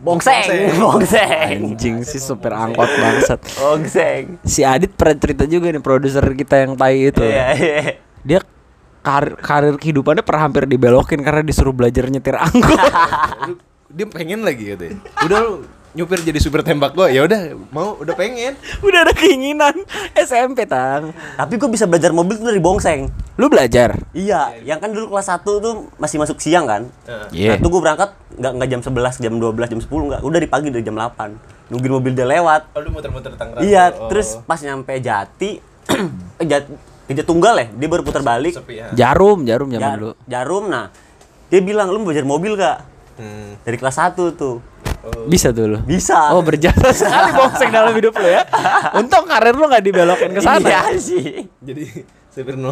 Bongseng, 0.00 0.48
Bongseng. 0.48 0.80
bongseng. 0.80 1.58
Anjing 1.76 1.96
sih 2.08 2.22
sopir 2.22 2.54
angkot 2.56 2.88
bangsat. 2.88 3.40
Bongseng. 3.58 4.40
Si 4.48 4.64
Adit 4.64 4.96
pernah 4.96 5.16
cerita 5.20 5.44
juga 5.44 5.68
nih 5.68 5.82
produser 5.82 6.24
kita 6.32 6.56
yang 6.64 6.72
tai 6.72 7.12
itu. 7.12 7.20
Iya, 7.20 7.46
iya. 7.52 7.80
Dia 8.24 8.40
karir, 9.04 9.36
karir 9.36 9.76
kehidupannya 9.76 10.24
pernah 10.24 10.48
hampir 10.48 10.64
dibelokin 10.64 11.20
karena 11.20 11.44
disuruh 11.44 11.76
belajar 11.76 12.08
nyetir 12.08 12.32
angkot. 12.32 12.80
Dia 13.90 14.06
pengen 14.06 14.40
lagi 14.40 14.64
katanya. 14.68 14.96
Udah 15.20 15.38
lu 15.40 15.52
nyupir 15.90 16.22
jadi 16.22 16.38
supir 16.38 16.62
tembak 16.62 16.94
gua. 16.94 17.10
Ya 17.10 17.20
udah, 17.20 17.40
mau 17.68 17.98
udah 17.98 18.14
pengen. 18.14 18.54
Udah 18.86 19.02
ada 19.02 19.10
keinginan 19.10 19.74
SMP 20.14 20.62
tang. 20.64 21.10
Tapi 21.34 21.54
gue 21.56 21.66
bisa 21.66 21.84
belajar 21.84 22.10
mobil 22.10 22.38
tuh 22.38 22.46
dari 22.46 22.62
bongseng. 22.62 23.10
Lu 23.34 23.50
belajar? 23.50 23.98
Iya, 24.12 24.54
yang 24.62 24.78
kan 24.78 24.88
dulu 24.88 25.10
kelas 25.10 25.26
1 25.28 25.42
tuh 25.42 25.90
masih 25.96 26.16
masuk 26.16 26.38
siang 26.38 26.62
kan? 26.64 26.86
Iya. 27.30 27.50
Nah, 27.50 27.56
itu 27.58 27.66
gue 27.66 27.80
berangkat 27.80 28.10
nggak 28.32 28.52
nggak 28.54 28.68
jam 28.70 28.80
11, 28.80 29.18
jam 29.18 29.34
12, 29.34 29.66
jam 29.66 29.80
10 29.82 29.90
nggak. 30.08 30.20
Udah 30.22 30.38
di 30.38 30.46
pagi 30.46 30.68
dari 30.68 30.80
jam 30.80 30.94
8. 30.94 31.68
Nungguin 31.68 31.92
mobil 31.92 32.12
dia 32.12 32.26
lewat. 32.28 32.70
Oh, 32.70 32.80
lu 32.80 32.90
muter-muter 32.90 33.34
Tangerang. 33.34 33.58
Iya, 33.60 33.90
Oh. 33.92 34.06
terus 34.06 34.38
pas 34.40 34.58
nyampe 34.58 34.94
Jati 34.96 35.58
eh 36.40 36.46
Jati, 36.46 36.70
Jati 37.08 37.22
Tunggal 37.24 37.54
ya, 37.56 37.66
dia 37.68 37.88
baru 37.88 38.02
putar 38.02 38.22
balik. 38.22 38.54
sepi 38.54 38.78
ya. 38.78 38.94
Jarum, 38.94 39.42
jarum 39.42 39.66
zaman 39.66 39.82
Ja- 39.82 39.94
dulu. 39.96 40.10
Jarum 40.24 40.64
nah. 40.66 40.86
Dia 41.50 41.58
bilang, 41.58 41.90
"Lu 41.90 41.98
mau 41.98 42.06
belajar 42.06 42.22
mobil 42.22 42.54
gak?" 42.54 42.78
Hmm. 43.20 43.60
Dari 43.60 43.76
kelas 43.76 44.00
1 44.00 44.16
tuh. 44.32 44.64
Bisa 45.28 45.52
tuh 45.52 45.76
lu. 45.76 45.78
Bisa. 45.84 46.32
Oh 46.32 46.40
berjasa 46.40 46.92
sekali 46.96 47.36
bongseng 47.36 47.68
dalam 47.68 47.92
hidup 47.92 48.16
lu 48.16 48.24
ya. 48.24 48.44
Untung 48.96 49.28
karir 49.28 49.52
lu 49.52 49.68
nggak 49.68 49.84
dibelokin 49.84 50.32
ke 50.32 50.40
sana. 50.40 50.64
Iya 50.64 50.96
sih. 50.96 51.44
Jadi 51.60 51.84
supir 52.32 52.56
01. 52.56 52.64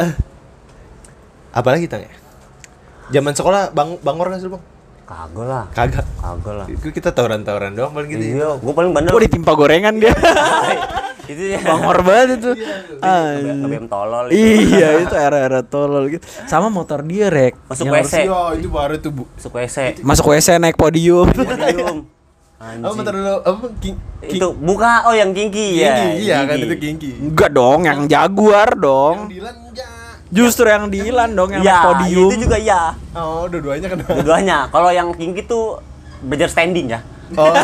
Eh, 0.00 0.12
Apalagi 1.60 1.86
tanya? 1.86 2.10
Zaman 3.12 3.36
sekolah 3.36 3.70
bang 3.76 4.00
bangor 4.00 4.32
nggak 4.32 4.40
sih 4.40 4.48
bang? 4.48 4.64
Kagak 5.04 5.44
lah. 5.44 5.64
Kagak. 5.76 6.06
Kagak 6.16 6.54
lah. 6.56 6.66
Itu 6.66 6.88
kita 6.88 7.12
tawuran-tawuran 7.12 7.76
doang 7.76 7.92
paling 7.92 8.08
gitu. 8.08 8.24
ya. 8.24 8.32
Iya, 8.40 8.48
gue 8.56 8.72
paling 8.72 8.90
bandel. 8.96 9.12
Wah 9.12 9.22
ditimpa 9.22 9.52
gorengan 9.52 9.94
dia. 10.00 10.12
itu 11.32 11.42
ya. 11.56 11.58
Bangor 11.60 11.98
banget 12.00 12.28
itu. 12.40 12.50
Ke 12.56 13.66
BM 13.68 13.86
tolol 13.88 14.26
itu. 14.32 14.40
iya 14.40 14.88
itu 15.04 15.14
era-era 15.14 15.60
tolol 15.60 16.08
gitu. 16.08 16.24
Sama 16.48 16.72
motor 16.72 17.04
dia 17.04 17.28
rek. 17.28 17.52
Masuk 17.68 17.84
Yang 17.88 17.94
WC. 18.00 18.14
Iya, 18.24 18.40
itu 18.56 18.68
baru 18.72 18.94
tuh 18.96 19.10
bu. 19.12 19.24
Masuk 19.36 19.52
WC. 19.60 19.76
Masuk 20.00 20.26
WC 20.32 20.48
naik 20.56 20.76
podium. 20.80 21.28
Podium. 21.28 21.98
Anjing. 22.64 22.86
Oh, 22.88 22.96
motor 22.96 23.12
lu 23.12 23.34
apa? 23.44 23.66
King, 23.76 23.96
king, 24.24 24.40
Itu 24.40 24.56
buka 24.56 25.04
oh 25.04 25.12
yang 25.12 25.36
kinky 25.36 25.84
ya. 25.84 26.00
Kinky, 26.00 26.24
iya 26.24 26.38
kan 26.48 26.56
itu 26.56 26.76
Kinky. 26.80 27.10
Enggak 27.20 27.50
dong, 27.52 27.84
yang 27.84 28.08
Jaguar 28.08 28.72
dong. 28.72 29.28
Dilan 29.28 29.68
enggak. 29.68 29.93
Justru 30.34 30.66
yang 30.66 30.90
Dilan 30.90 31.30
dong 31.32 31.48
yang 31.48 31.62
Ya, 31.62 31.78
naik 31.78 31.86
podium. 31.86 32.28
itu 32.28 32.36
juga 32.42 32.58
ya. 32.58 32.82
Oh, 33.14 33.46
dua-duanya 33.46 33.86
kan. 33.86 33.98
Dua-duanya. 34.02 34.58
Kalau 34.68 34.90
yang 34.90 35.14
kinky 35.14 35.46
tuh 35.46 35.78
belajar 36.20 36.50
standing 36.50 36.90
ya. 36.90 37.00
Oh, 37.32 37.50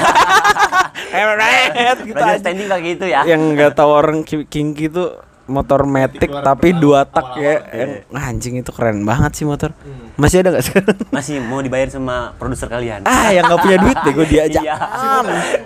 gitu 2.00 2.14
Belajar 2.14 2.32
aja. 2.32 2.40
standing 2.40 2.66
kayak 2.66 2.84
gitu 2.88 3.04
ya. 3.06 3.20
Yang 3.26 3.42
nggak 3.52 3.72
tahu 3.74 3.90
orang 3.90 4.18
ki- 4.22 4.46
kinky 4.46 4.86
tuh 4.86 5.18
motor 5.44 5.82
matic 5.82 6.30
tapi 6.30 6.70
dua 6.72 7.02
tak 7.04 7.34
ya. 7.34 7.58
awal-awal. 7.58 7.74
Yang, 7.74 7.90
anjing 8.14 8.54
itu 8.56 8.70
keren 8.70 9.02
banget 9.02 9.32
sih 9.34 9.44
motor. 9.44 9.74
Masih 10.14 10.40
ada 10.40 10.54
nggak 10.54 10.64
sekarang? 10.64 10.96
Masih 11.16 11.42
mau 11.42 11.58
dibayar 11.58 11.90
sama 11.90 12.32
produser 12.36 12.68
kalian. 12.68 13.02
ah, 13.02 13.28
yang 13.28 13.44
nggak 13.44 13.58
punya 13.58 13.78
duit 13.78 13.98
deh 13.98 14.12
gue 14.12 14.26
diajak. 14.28 14.62
Iya. 14.62 14.76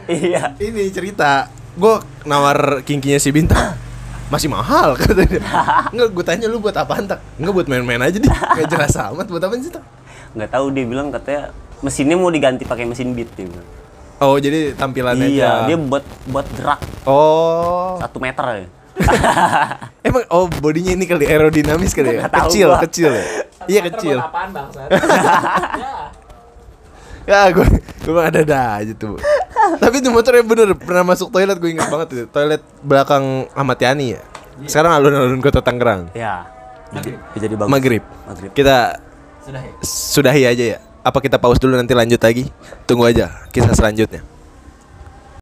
Iya. 0.09 0.43
ini 0.59 0.89
cerita. 0.89 1.47
Gue 1.75 1.99
nawar 2.25 2.81
kinkinya 2.83 3.19
si 3.19 3.29
Bintang. 3.29 3.77
Masih 4.27 4.49
mahal 4.49 4.97
katanya. 5.01 5.41
Enggak, 5.91 6.09
gue 6.11 6.25
tanya 6.25 6.47
lu 6.47 6.59
buat 6.59 6.75
apaan 6.75 7.05
tak? 7.05 7.21
Enggak 7.37 7.53
buat 7.55 7.67
main-main 7.67 8.01
aja 8.01 8.17
deh. 8.17 8.29
Enggak 8.53 8.69
jelas 8.69 8.93
amat 8.97 9.27
buat 9.27 9.41
apa 9.41 9.55
sih 9.57 9.71
tak? 9.71 9.85
Nggak 10.33 10.51
tahu 10.51 10.67
dia 10.71 10.85
bilang 10.85 11.09
katanya 11.09 11.53
mesinnya 11.79 12.17
mau 12.17 12.29
diganti 12.29 12.65
pakai 12.65 12.85
mesin 12.85 13.13
beat 13.13 13.31
dia 13.33 13.45
bilang. 13.45 13.69
Oh, 14.17 14.37
jadi 14.37 14.73
tampilannya 14.73 15.27
Iya, 15.27 15.45
aja. 15.45 15.67
dia 15.67 15.77
buat 15.77 16.03
buat 16.27 16.47
gerak 16.55 16.81
Oh. 17.05 17.99
satu 17.99 18.19
meter 18.19 18.45
ya. 18.57 18.67
Emang 20.07 20.23
oh 20.29 20.47
bodinya 20.49 20.95
ini 20.95 21.05
kali 21.05 21.27
aerodinamis 21.27 21.93
kali 21.93 22.15
ya? 22.15 22.21
Nggak 22.23 22.47
Kecil, 22.47 22.69
gua. 22.69 22.81
kecil 22.81 23.11
ya. 23.11 23.25
Iya 23.67 23.81
kecil. 23.85 24.17
apaan 24.19 24.51
bangsat? 24.51 24.89
Ya 24.89 25.93
gue 27.27 27.67
gue 28.05 28.23
ada 28.23 28.41
dah 28.45 28.69
aja 28.85 28.93
tuh. 28.93 29.17
Tapi 29.81 30.05
itu 30.05 30.13
motornya 30.13 30.45
bener 30.45 30.77
pernah 30.77 31.05
masuk 31.09 31.33
toilet 31.33 31.57
gue 31.57 31.71
inget 31.73 31.89
banget 31.89 32.09
itu. 32.13 32.25
Toilet 32.29 32.63
belakang 32.85 33.49
Ahmad 33.57 33.79
Yani 33.81 34.21
ya. 34.21 34.23
Sekarang 34.69 34.93
alun-alun 34.95 35.41
kota 35.41 35.65
Tangerang. 35.65 36.13
Ya. 36.13 36.47
Jadi, 36.95 37.17
jadi 37.41 37.55
bagus. 37.59 37.73
Maghrib. 37.73 38.05
Maghrib. 38.29 38.51
Kita 38.55 39.01
Sudah 39.43 39.63
ya. 39.65 39.73
sudahi 39.83 40.43
aja 40.47 40.65
ya. 40.77 40.79
Apa 41.05 41.21
kita 41.21 41.37
pause 41.37 41.61
dulu 41.61 41.77
nanti 41.77 41.93
lanjut 41.93 42.21
lagi? 42.23 42.49
Tunggu 42.87 43.09
aja 43.09 43.45
kisah 43.51 43.75
selanjutnya. 43.77 44.34